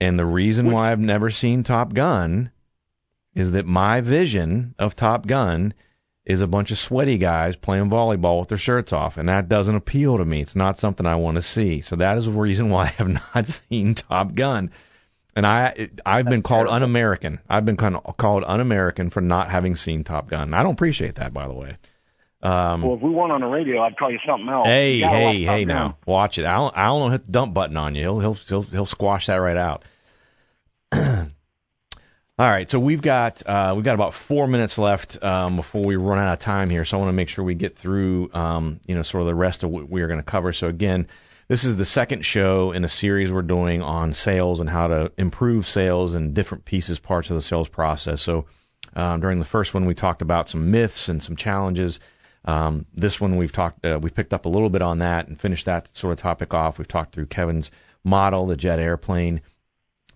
And 0.00 0.18
the 0.18 0.26
reason 0.26 0.70
why 0.70 0.92
I've 0.92 1.00
never 1.00 1.30
seen 1.30 1.62
Top 1.62 1.94
Gun 1.94 2.50
is 3.34 3.52
that 3.52 3.66
my 3.66 4.00
vision 4.00 4.74
of 4.78 4.96
Top 4.96 5.26
Gun 5.26 5.74
is 6.24 6.40
a 6.40 6.46
bunch 6.46 6.70
of 6.70 6.78
sweaty 6.78 7.18
guys 7.18 7.54
playing 7.54 7.88
volleyball 7.88 8.40
with 8.40 8.48
their 8.48 8.58
shirts 8.58 8.92
off, 8.92 9.16
and 9.16 9.28
that 9.28 9.48
doesn't 9.48 9.76
appeal 9.76 10.18
to 10.18 10.24
me. 10.24 10.42
It's 10.42 10.56
not 10.56 10.78
something 10.78 11.06
I 11.06 11.14
want 11.14 11.36
to 11.36 11.42
see. 11.42 11.80
So 11.80 11.96
that 11.96 12.18
is 12.18 12.24
the 12.24 12.32
reason 12.32 12.68
why 12.68 12.82
I 12.84 12.86
have 12.86 13.08
not 13.08 13.46
seen 13.70 13.94
Top 13.94 14.34
Gun. 14.34 14.70
And 15.34 15.46
I, 15.46 15.90
I've 16.04 16.24
been 16.24 16.42
called 16.42 16.66
un-American. 16.66 17.40
I've 17.48 17.66
been 17.66 17.76
called 17.76 18.44
un-American 18.46 19.10
for 19.10 19.20
not 19.20 19.50
having 19.50 19.76
seen 19.76 20.02
Top 20.02 20.30
Gun. 20.30 20.54
I 20.54 20.62
don't 20.62 20.72
appreciate 20.72 21.16
that, 21.16 21.34
by 21.34 21.46
the 21.46 21.52
way. 21.52 21.76
Um, 22.46 22.82
well, 22.82 22.94
if 22.94 23.00
we 23.00 23.10
weren't 23.10 23.32
on 23.32 23.40
the 23.40 23.46
radio, 23.48 23.82
I'd 23.82 23.96
call 23.96 24.10
you 24.10 24.20
something 24.24 24.48
else. 24.48 24.66
Hey, 24.66 25.00
hey, 25.00 25.42
hey! 25.42 25.64
Now 25.64 25.96
watch 26.06 26.38
it. 26.38 26.44
Al 26.44 26.72
will 27.00 27.10
hit 27.10 27.24
the 27.24 27.32
dump 27.32 27.52
button 27.52 27.76
on 27.76 27.96
you. 27.96 28.02
He'll 28.02 28.20
he'll 28.20 28.34
he'll, 28.34 28.62
he'll 28.62 28.86
squash 28.86 29.26
that 29.26 29.36
right 29.36 29.56
out. 29.56 29.84
All 32.38 32.46
right, 32.46 32.68
so 32.68 32.78
we've 32.78 33.00
got 33.00 33.42
uh, 33.46 33.72
we've 33.74 33.84
got 33.84 33.94
about 33.94 34.14
four 34.14 34.46
minutes 34.46 34.78
left 34.78 35.20
um, 35.22 35.56
before 35.56 35.84
we 35.84 35.96
run 35.96 36.18
out 36.18 36.34
of 36.34 36.38
time 36.38 36.70
here. 36.70 36.84
So 36.84 36.96
I 36.96 37.00
want 37.00 37.08
to 37.08 37.14
make 37.14 37.30
sure 37.30 37.44
we 37.44 37.54
get 37.54 37.76
through, 37.76 38.30
um, 38.32 38.78
you 38.86 38.94
know, 38.94 39.02
sort 39.02 39.22
of 39.22 39.26
the 39.26 39.34
rest 39.34 39.64
of 39.64 39.70
what 39.70 39.88
we 39.88 40.02
are 40.02 40.06
going 40.06 40.20
to 40.20 40.30
cover. 40.30 40.52
So 40.52 40.68
again, 40.68 41.08
this 41.48 41.64
is 41.64 41.76
the 41.76 41.84
second 41.84 42.24
show 42.24 42.70
in 42.70 42.84
a 42.84 42.88
series 42.88 43.32
we're 43.32 43.42
doing 43.42 43.82
on 43.82 44.12
sales 44.12 44.60
and 44.60 44.70
how 44.70 44.86
to 44.86 45.10
improve 45.16 45.66
sales 45.66 46.14
and 46.14 46.34
different 46.34 46.64
pieces, 46.64 46.98
parts 47.00 47.30
of 47.30 47.36
the 47.36 47.42
sales 47.42 47.68
process. 47.68 48.22
So 48.22 48.44
um, 48.94 49.20
during 49.20 49.38
the 49.38 49.44
first 49.44 49.72
one, 49.74 49.86
we 49.86 49.94
talked 49.94 50.22
about 50.22 50.48
some 50.48 50.70
myths 50.70 51.08
and 51.08 51.22
some 51.22 51.36
challenges. 51.36 51.98
Um, 52.46 52.86
this 52.94 53.20
one 53.20 53.36
we've 53.36 53.52
talked, 53.52 53.84
uh, 53.84 53.98
we 54.00 54.10
picked 54.10 54.32
up 54.32 54.46
a 54.46 54.48
little 54.48 54.70
bit 54.70 54.82
on 54.82 54.98
that 54.98 55.26
and 55.26 55.40
finished 55.40 55.66
that 55.66 55.96
sort 55.96 56.12
of 56.12 56.18
topic 56.18 56.54
off. 56.54 56.78
We've 56.78 56.86
talked 56.86 57.14
through 57.14 57.26
Kevin's 57.26 57.70
model, 58.04 58.46
the 58.46 58.56
jet 58.56 58.78
airplane, 58.78 59.40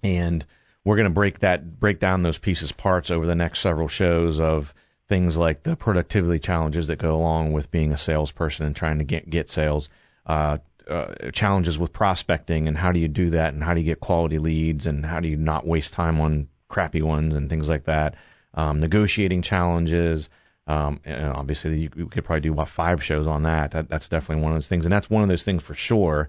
and 0.02 0.46
we're 0.84 0.96
going 0.96 1.04
to 1.04 1.10
break 1.10 1.40
that 1.40 1.78
break 1.80 1.98
down 1.98 2.22
those 2.22 2.38
pieces 2.38 2.72
parts 2.72 3.10
over 3.10 3.26
the 3.26 3.34
next 3.34 3.60
several 3.60 3.88
shows 3.88 4.40
of 4.40 4.72
things 5.08 5.36
like 5.36 5.64
the 5.64 5.74
productivity 5.74 6.38
challenges 6.38 6.86
that 6.86 6.96
go 6.96 7.16
along 7.16 7.52
with 7.52 7.70
being 7.70 7.92
a 7.92 7.98
salesperson 7.98 8.64
and 8.64 8.76
trying 8.76 8.98
to 8.98 9.04
get 9.04 9.28
get 9.28 9.50
sales. 9.50 9.88
Uh, 10.24 10.58
uh, 10.88 11.30
challenges 11.32 11.78
with 11.78 11.92
prospecting 11.92 12.66
and 12.66 12.76
how 12.76 12.90
do 12.90 12.98
you 12.98 13.06
do 13.06 13.30
that 13.30 13.52
and 13.52 13.62
how 13.62 13.72
do 13.72 13.80
you 13.80 13.86
get 13.86 14.00
quality 14.00 14.38
leads 14.38 14.86
and 14.86 15.06
how 15.06 15.20
do 15.20 15.28
you 15.28 15.36
not 15.36 15.64
waste 15.64 15.92
time 15.92 16.20
on 16.20 16.48
crappy 16.68 17.00
ones 17.00 17.34
and 17.36 17.48
things 17.48 17.68
like 17.68 17.84
that. 17.84 18.16
Um, 18.54 18.80
negotiating 18.80 19.42
challenges. 19.42 20.28
Um, 20.70 21.00
and 21.04 21.26
obviously, 21.26 21.80
you, 21.80 21.90
you, 21.96 22.06
could 22.06 22.24
probably 22.24 22.42
do 22.42 22.52
about 22.52 22.68
five 22.68 23.02
shows 23.02 23.26
on 23.26 23.42
that. 23.42 23.72
that. 23.72 23.88
That's 23.88 24.08
definitely 24.08 24.44
one 24.44 24.52
of 24.52 24.56
those 24.56 24.68
things, 24.68 24.86
and 24.86 24.92
that's 24.92 25.10
one 25.10 25.24
of 25.24 25.28
those 25.28 25.42
things 25.42 25.64
for 25.64 25.74
sure 25.74 26.28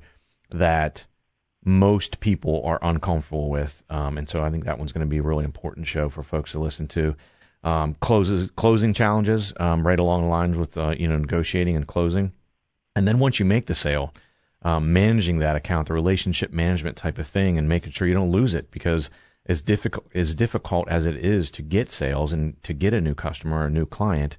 that 0.50 1.06
most 1.64 2.20
people 2.22 2.64
are 2.66 2.80
uncomfortable 2.82 3.50
with. 3.50 3.84
Um, 3.92 4.18
and 4.18 4.28
so 4.28 4.42
I 4.42 4.50
think 4.50 4.66
that 4.66 4.80
one's 4.80 4.94
going 4.94 5.06
to 5.06 5.10
be 5.10 5.20
a 5.20 5.22
really 5.22 5.46
important 5.46 5.86
show 5.86 6.10
for 6.10 6.24
folks 6.24 6.54
to 6.54 6.60
listen 6.60 6.88
to. 6.88 7.16
Um, 7.64 7.96
closes 8.02 8.50
closing 8.56 8.96
challenges 8.96 9.54
um, 9.60 9.86
right 9.86 10.00
along 10.00 10.24
the 10.24 10.30
lines 10.30 10.58
with 10.58 10.76
uh, 10.76 10.96
you 10.98 11.08
know 11.08 11.18
negotiating 11.18 11.76
and 11.76 11.86
closing, 11.86 12.32
and 12.96 13.08
then 13.08 13.20
once 13.20 13.38
you 13.38 13.46
make 13.46 13.68
the 13.68 13.76
sale, 13.76 14.12
um, 14.64 14.92
managing 14.92 15.38
that 15.38 15.56
account, 15.56 15.88
the 15.88 15.94
relationship 15.94 16.52
management 16.52 16.98
type 16.98 17.20
of 17.20 17.28
thing, 17.28 17.60
and 17.60 17.70
making 17.70 17.92
sure 17.92 18.08
you 18.08 18.16
don't 18.16 18.32
lose 18.32 18.56
it 18.56 18.72
because 18.72 19.12
as 19.46 19.62
difficult 19.62 20.06
as 20.14 20.36
difficult 20.36 20.88
as 20.88 21.06
it 21.06 21.16
is 21.16 21.50
to 21.52 21.62
get 21.62 21.90
sales 21.90 22.32
and 22.32 22.62
to 22.64 22.74
get 22.74 22.94
a 22.94 23.02
new 23.02 23.16
customer 23.16 23.60
or 23.60 23.66
a 23.66 23.70
new 23.70 23.86
client, 23.86 24.38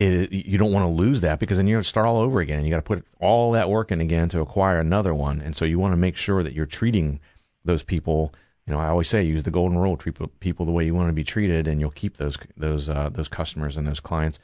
it, 0.00 0.32
you 0.32 0.58
don't 0.58 0.72
want 0.72 0.84
to 0.84 1.02
lose 1.02 1.20
that 1.20 1.38
because 1.38 1.58
then 1.58 1.66
you're 1.66 1.76
going 1.76 1.84
to 1.84 1.88
start 1.88 2.06
all 2.06 2.18
over 2.18 2.40
again 2.40 2.58
and 2.58 2.66
you 2.66 2.72
got 2.72 2.78
to 2.78 2.82
put 2.82 3.04
all 3.20 3.52
that 3.52 3.68
work 3.68 3.92
in 3.92 4.00
again 4.00 4.28
to 4.30 4.40
acquire 4.40 4.80
another 4.80 5.14
one. 5.14 5.40
And 5.40 5.54
so 5.54 5.64
you 5.64 5.78
want 5.78 5.92
to 5.92 5.96
make 5.96 6.16
sure 6.16 6.42
that 6.42 6.52
you're 6.52 6.66
treating 6.66 7.20
those 7.64 7.82
people. 7.82 8.34
You 8.66 8.72
know, 8.72 8.80
I 8.80 8.88
always 8.88 9.08
say 9.08 9.22
use 9.22 9.42
the 9.42 9.50
golden 9.50 9.78
rule: 9.78 9.96
treat 9.96 10.16
people 10.40 10.64
the 10.64 10.72
way 10.72 10.84
you 10.84 10.94
want 10.94 11.08
to 11.10 11.12
be 11.12 11.24
treated, 11.24 11.68
and 11.68 11.80
you'll 11.80 11.90
keep 11.90 12.16
those 12.16 12.38
those 12.56 12.88
uh, 12.88 13.10
those 13.12 13.28
customers 13.28 13.76
and 13.76 13.86
those 13.86 14.00
clients. 14.00 14.38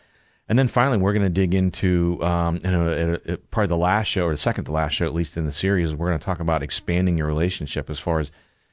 And 0.47 0.59
then 0.59 0.69
finally, 0.69 0.99
we're 0.99 1.13
going 1.13 1.23
to 1.23 1.31
dig 1.31 1.55
into 1.55 2.23
um, 2.25 2.57
you 2.57 3.39
probably 3.51 3.69
the 3.69 3.77
last 3.77 4.09
show 4.09 4.25
or 4.25 4.33
the 4.33 4.37
second 4.37 4.65
to 4.65 4.73
last 4.73 4.95
show, 4.95 5.07
at 5.07 5.15
least 5.15 5.37
in 5.37 5.47
the 5.47 5.53
series. 5.53 5.95
We're 5.95 6.09
going 6.09 6.19
to 6.19 6.25
talk 6.25 6.41
about 6.41 6.63
expanding 6.63 7.17
your 7.17 7.29
relationship 7.29 7.89
as 7.89 8.01
far 8.01 8.19
as 8.19 8.31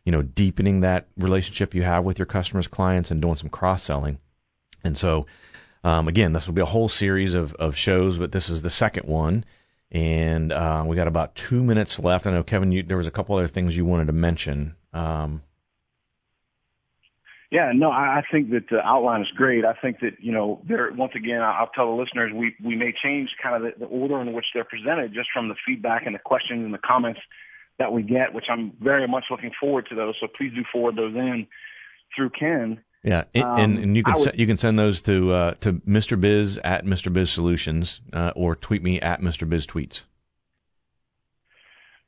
you 0.07 0.11
know, 0.13 0.21
deepening 0.21 0.79
that 0.79 1.09
relationship 1.17 1.75
you 1.75 1.83
have 1.83 2.05
with 2.05 2.17
your 2.17 2.25
customers, 2.25 2.65
clients, 2.65 3.11
and 3.11 3.21
doing 3.21 3.35
some 3.35 3.49
cross 3.49 3.83
selling. 3.83 4.19
And 4.81 4.97
so 4.97 5.25
um, 5.83 6.07
again, 6.07 6.31
this 6.31 6.47
will 6.47 6.53
be 6.53 6.61
a 6.61 6.65
whole 6.65 6.87
series 6.87 7.33
of, 7.33 7.53
of 7.55 7.75
shows, 7.75 8.17
but 8.17 8.31
this 8.31 8.49
is 8.49 8.61
the 8.61 8.69
second 8.69 9.05
one. 9.05 9.43
And 9.91 10.53
uh, 10.53 10.85
we 10.87 10.95
got 10.95 11.09
about 11.09 11.35
two 11.35 11.61
minutes 11.61 11.99
left. 11.99 12.25
I 12.25 12.31
know, 12.31 12.41
Kevin, 12.41 12.71
you, 12.71 12.83
there 12.83 12.95
was 12.95 13.05
a 13.05 13.11
couple 13.11 13.35
other 13.35 13.49
things 13.49 13.75
you 13.75 13.83
wanted 13.83 14.07
to 14.07 14.13
mention. 14.13 14.77
Um, 14.93 15.43
yeah, 17.51 17.73
no, 17.75 17.91
I, 17.91 18.23
think 18.31 18.51
that 18.51 18.69
the 18.69 18.79
outline 18.79 19.23
is 19.23 19.31
great. 19.35 19.65
I 19.65 19.73
think 19.73 19.99
that, 19.99 20.21
you 20.21 20.31
know, 20.31 20.61
there, 20.65 20.89
once 20.95 21.15
again, 21.17 21.41
I'll 21.41 21.67
tell 21.75 21.93
the 21.93 22.01
listeners 22.01 22.31
we, 22.33 22.55
we 22.63 22.77
may 22.77 22.93
change 22.93 23.35
kind 23.43 23.57
of 23.57 23.73
the, 23.73 23.79
the 23.79 23.85
order 23.87 24.21
in 24.21 24.31
which 24.31 24.45
they're 24.53 24.63
presented 24.63 25.13
just 25.13 25.27
from 25.33 25.49
the 25.49 25.55
feedback 25.65 26.05
and 26.05 26.15
the 26.15 26.19
questions 26.19 26.63
and 26.63 26.73
the 26.73 26.77
comments 26.77 27.19
that 27.79 27.91
we 27.91 28.03
get, 28.03 28.33
which 28.33 28.45
I'm 28.49 28.73
very 28.81 29.07
much 29.07 29.25
looking 29.29 29.51
forward 29.59 29.87
to 29.89 29.95
those. 29.95 30.15
So 30.19 30.27
please 30.27 30.51
do 30.53 30.63
forward 30.71 30.95
those 30.95 31.15
in 31.15 31.47
through 32.15 32.31
Ken. 32.31 32.81
Yeah, 33.03 33.23
um, 33.35 33.59
and, 33.59 33.77
and 33.77 33.97
you 33.97 34.03
can 34.03 34.15
would, 34.17 34.37
you 34.37 34.47
can 34.47 34.57
send 34.57 34.77
those 34.77 35.01
to 35.03 35.31
uh, 35.31 35.53
to 35.61 35.73
Mr. 35.73 36.19
Biz 36.19 36.59
at 36.63 36.85
Mr. 36.85 37.13
Biz 37.13 37.29
Solutions 37.29 38.01
uh, 38.11 38.31
or 38.35 38.55
tweet 38.55 38.83
me 38.83 38.99
at 38.99 39.21
Mr. 39.21 39.47
Biz 39.47 39.67
Tweets. 39.67 40.01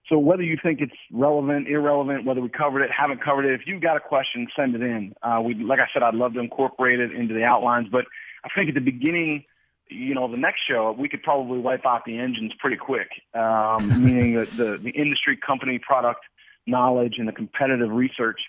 So 0.09 0.17
whether 0.17 0.41
you 0.41 0.57
think 0.61 0.81
it's 0.81 0.91
relevant, 1.11 1.67
irrelevant, 1.67 2.25
whether 2.25 2.41
we 2.41 2.49
covered 2.49 2.81
it, 2.81 2.89
haven't 2.91 3.23
covered 3.23 3.45
it, 3.45 3.53
if 3.53 3.67
you've 3.67 3.81
got 3.81 3.95
a 3.95 3.99
question, 3.99 4.47
send 4.55 4.73
it 4.73 4.81
in. 4.81 5.13
Uh, 5.21 5.39
we, 5.39 5.53
like 5.53 5.79
I 5.79 5.87
said, 5.93 6.01
I'd 6.01 6.15
love 6.15 6.33
to 6.33 6.39
incorporate 6.39 6.99
it 6.99 7.11
into 7.11 7.35
the 7.35 7.43
outlines. 7.43 7.87
But 7.91 8.05
I 8.43 8.49
think 8.55 8.69
at 8.69 8.75
the 8.75 8.81
beginning, 8.81 9.45
you 9.89 10.13
know, 10.13 10.29
the 10.29 10.37
next 10.37 10.61
show, 10.67 10.95
we 10.97 11.09
could 11.09 11.23
probably 11.23 11.59
wipe 11.59 11.85
out 11.85 12.05
the 12.05 12.17
engines 12.17 12.53
pretty 12.59 12.77
quick. 12.77 13.09
Um, 13.33 13.87
meaning 14.03 14.35
the, 14.35 14.45
the 14.45 14.77
the 14.77 14.91
industry, 14.91 15.37
company, 15.37 15.79
product 15.79 16.21
knowledge, 16.67 17.15
and 17.17 17.27
the 17.27 17.33
competitive 17.33 17.91
research 17.91 18.39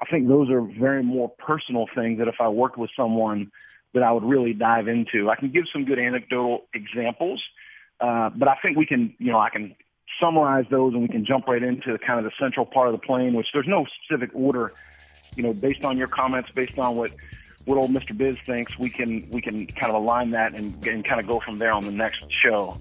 I 0.00 0.06
think 0.06 0.28
those 0.28 0.48
are 0.50 0.62
very 0.62 1.02
more 1.02 1.28
personal 1.28 1.86
things 1.94 2.18
that 2.18 2.28
if 2.28 2.36
I 2.40 2.48
worked 2.48 2.78
with 2.78 2.90
someone 2.96 3.50
that 3.92 4.02
I 4.02 4.12
would 4.12 4.24
really 4.24 4.52
dive 4.52 4.88
into. 4.88 5.28
I 5.30 5.36
can 5.36 5.50
give 5.50 5.64
some 5.72 5.84
good 5.84 5.98
anecdotal 5.98 6.64
examples, 6.72 7.42
uh, 8.00 8.30
but 8.30 8.48
I 8.48 8.56
think 8.62 8.76
we 8.76 8.86
can, 8.86 9.14
you 9.18 9.32
know, 9.32 9.38
I 9.38 9.50
can 9.50 9.74
summarize 10.20 10.64
those 10.70 10.94
and 10.94 11.02
we 11.02 11.08
can 11.08 11.26
jump 11.26 11.48
right 11.48 11.62
into 11.62 11.98
kind 11.98 12.18
of 12.18 12.24
the 12.24 12.30
central 12.38 12.64
part 12.64 12.88
of 12.88 12.92
the 12.92 13.04
plane, 13.04 13.34
which 13.34 13.48
there's 13.52 13.66
no 13.66 13.86
specific 14.04 14.30
order, 14.32 14.72
you 15.34 15.42
know, 15.42 15.52
based 15.52 15.84
on 15.84 15.98
your 15.98 16.06
comments, 16.06 16.50
based 16.54 16.78
on 16.78 16.96
what 16.96 17.12
what 17.64 17.78
old 17.78 17.90
Mr. 17.90 18.16
Biz 18.16 18.38
thinks, 18.40 18.78
we 18.78 18.90
can 18.90 19.28
we 19.30 19.40
can 19.40 19.66
kind 19.66 19.94
of 19.94 20.02
align 20.02 20.30
that 20.30 20.54
and, 20.54 20.86
and 20.86 21.04
kind 21.04 21.20
of 21.20 21.26
go 21.26 21.40
from 21.40 21.58
there 21.58 21.72
on 21.72 21.84
the 21.84 21.92
next 21.92 22.24
show. 22.30 22.78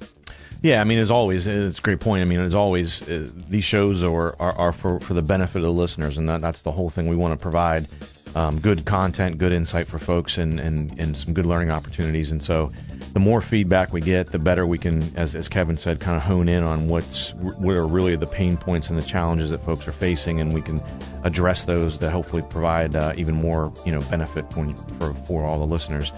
Yeah, 0.62 0.82
I 0.82 0.84
mean, 0.84 1.00
as 1.00 1.10
always, 1.10 1.48
it's 1.48 1.80
a 1.80 1.82
great 1.82 2.02
point. 2.02 2.22
I 2.22 2.26
mean, 2.26 2.42
as 2.42 2.54
always, 2.54 3.08
uh, 3.08 3.30
these 3.48 3.64
shows 3.64 4.04
are, 4.04 4.36
are, 4.42 4.58
are, 4.58 4.72
for, 4.74 5.00
for 5.00 5.14
the 5.14 5.22
benefit 5.22 5.58
of 5.58 5.64
the 5.64 5.72
listeners, 5.72 6.18
and 6.18 6.28
that, 6.28 6.42
that's 6.42 6.64
the 6.64 6.72
whole 6.72 6.90
thing 6.90 7.08
we 7.08 7.16
want 7.16 7.32
to 7.32 7.42
provide. 7.42 7.88
Um, 8.36 8.60
good 8.60 8.86
content, 8.86 9.38
good 9.38 9.54
insight 9.54 9.88
for 9.88 10.00
folks, 10.00 10.38
and, 10.38 10.60
and, 10.60 10.98
and 11.00 11.18
some 11.18 11.34
good 11.34 11.46
learning 11.46 11.72
opportunities. 11.72 12.32
And 12.32 12.42
so, 12.42 12.72
the 13.14 13.20
more 13.20 13.42
feedback 13.42 13.92
we 13.92 14.02
get, 14.02 14.28
the 14.28 14.38
better 14.38 14.68
we 14.68 14.78
can, 14.78 15.02
as, 15.16 15.36
as 15.36 15.48
Kevin 15.48 15.76
said, 15.76 16.00
kind 16.00 16.16
of 16.16 16.22
hone 16.22 16.48
in 16.48 16.64
on 16.64 16.88
what's 16.88 17.34
what 17.34 17.76
are 17.76 17.88
really 17.88 18.16
the 18.16 18.28
pain 18.28 18.56
points 18.56 18.90
and 18.90 18.98
the 18.98 19.04
challenges 19.04 19.50
that 19.50 19.66
folks 19.66 19.88
are 19.88 19.92
facing, 19.92 20.40
and 20.40 20.54
we 20.54 20.62
can 20.62 20.80
address 21.24 21.66
those 21.66 21.98
to 21.98 22.10
hopefully 22.10 22.44
provide 22.50 22.96
uh, 22.96 23.14
even 23.18 23.34
more 23.34 23.74
you 23.86 23.92
know 23.92 24.02
benefit 24.10 24.52
for, 24.54 24.72
for, 25.00 25.14
for 25.26 25.44
all 25.44 25.58
the 25.58 25.66
listeners. 25.66 26.12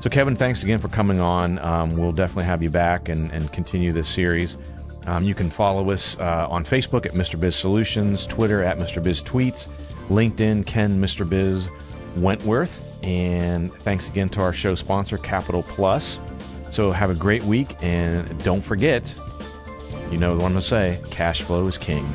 So, 0.00 0.08
Kevin, 0.08 0.36
thanks 0.36 0.62
again 0.62 0.78
for 0.78 0.88
coming 0.88 1.20
on. 1.20 1.58
Um, 1.58 1.96
we'll 1.96 2.12
definitely 2.12 2.44
have 2.44 2.62
you 2.62 2.70
back 2.70 3.08
and, 3.08 3.30
and 3.32 3.52
continue 3.52 3.92
this 3.92 4.08
series. 4.08 4.56
Um, 5.06 5.24
you 5.24 5.34
can 5.34 5.50
follow 5.50 5.90
us 5.90 6.18
uh, 6.20 6.46
on 6.48 6.64
Facebook 6.64 7.04
at 7.04 7.12
Mr. 7.12 7.38
Biz 7.38 7.56
Solutions, 7.56 8.26
Twitter 8.26 8.62
at 8.62 8.78
Mr. 8.78 9.02
Biz 9.02 9.22
Tweets, 9.22 9.68
LinkedIn, 10.08 10.66
Ken 10.66 11.00
Mr. 11.00 11.28
Biz 11.28 11.68
Wentworth. 12.16 12.84
And 13.02 13.72
thanks 13.82 14.08
again 14.08 14.28
to 14.30 14.40
our 14.40 14.52
show 14.52 14.74
sponsor, 14.74 15.18
Capital 15.18 15.62
Plus. 15.62 16.20
So, 16.70 16.90
have 16.90 17.10
a 17.10 17.14
great 17.14 17.44
week. 17.44 17.76
And 17.82 18.42
don't 18.42 18.62
forget, 18.62 19.12
you 20.10 20.18
know 20.18 20.34
what 20.34 20.44
I'm 20.44 20.52
going 20.52 20.54
to 20.54 20.62
say 20.62 21.00
cash 21.10 21.42
flow 21.42 21.66
is 21.66 21.78
king. 21.78 22.06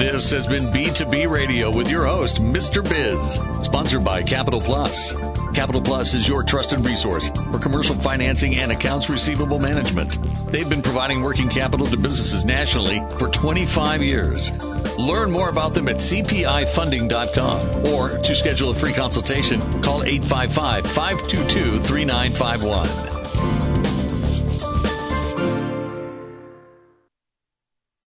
This 0.00 0.30
has 0.30 0.46
been 0.46 0.62
B2B 0.62 1.30
Radio 1.30 1.70
with 1.70 1.90
your 1.90 2.06
host, 2.06 2.38
Mr. 2.38 2.82
Biz, 2.82 3.34
sponsored 3.62 4.02
by 4.02 4.22
Capital 4.22 4.58
Plus. 4.58 5.14
Capital 5.52 5.82
Plus 5.82 6.14
is 6.14 6.26
your 6.26 6.42
trusted 6.42 6.78
resource 6.80 7.28
for 7.28 7.58
commercial 7.58 7.94
financing 7.94 8.56
and 8.56 8.72
accounts 8.72 9.10
receivable 9.10 9.60
management. 9.60 10.16
They've 10.50 10.70
been 10.70 10.80
providing 10.80 11.20
working 11.20 11.50
capital 11.50 11.84
to 11.84 11.98
businesses 11.98 12.46
nationally 12.46 13.00
for 13.18 13.28
25 13.28 14.02
years. 14.02 14.50
Learn 14.98 15.30
more 15.30 15.50
about 15.50 15.74
them 15.74 15.86
at 15.86 15.96
cpifunding.com 15.96 17.86
or 17.94 18.08
to 18.08 18.34
schedule 18.34 18.70
a 18.70 18.74
free 18.74 18.94
consultation, 18.94 19.60
call 19.82 20.02
855 20.02 20.86
522 20.86 21.78
3951. 21.80 23.19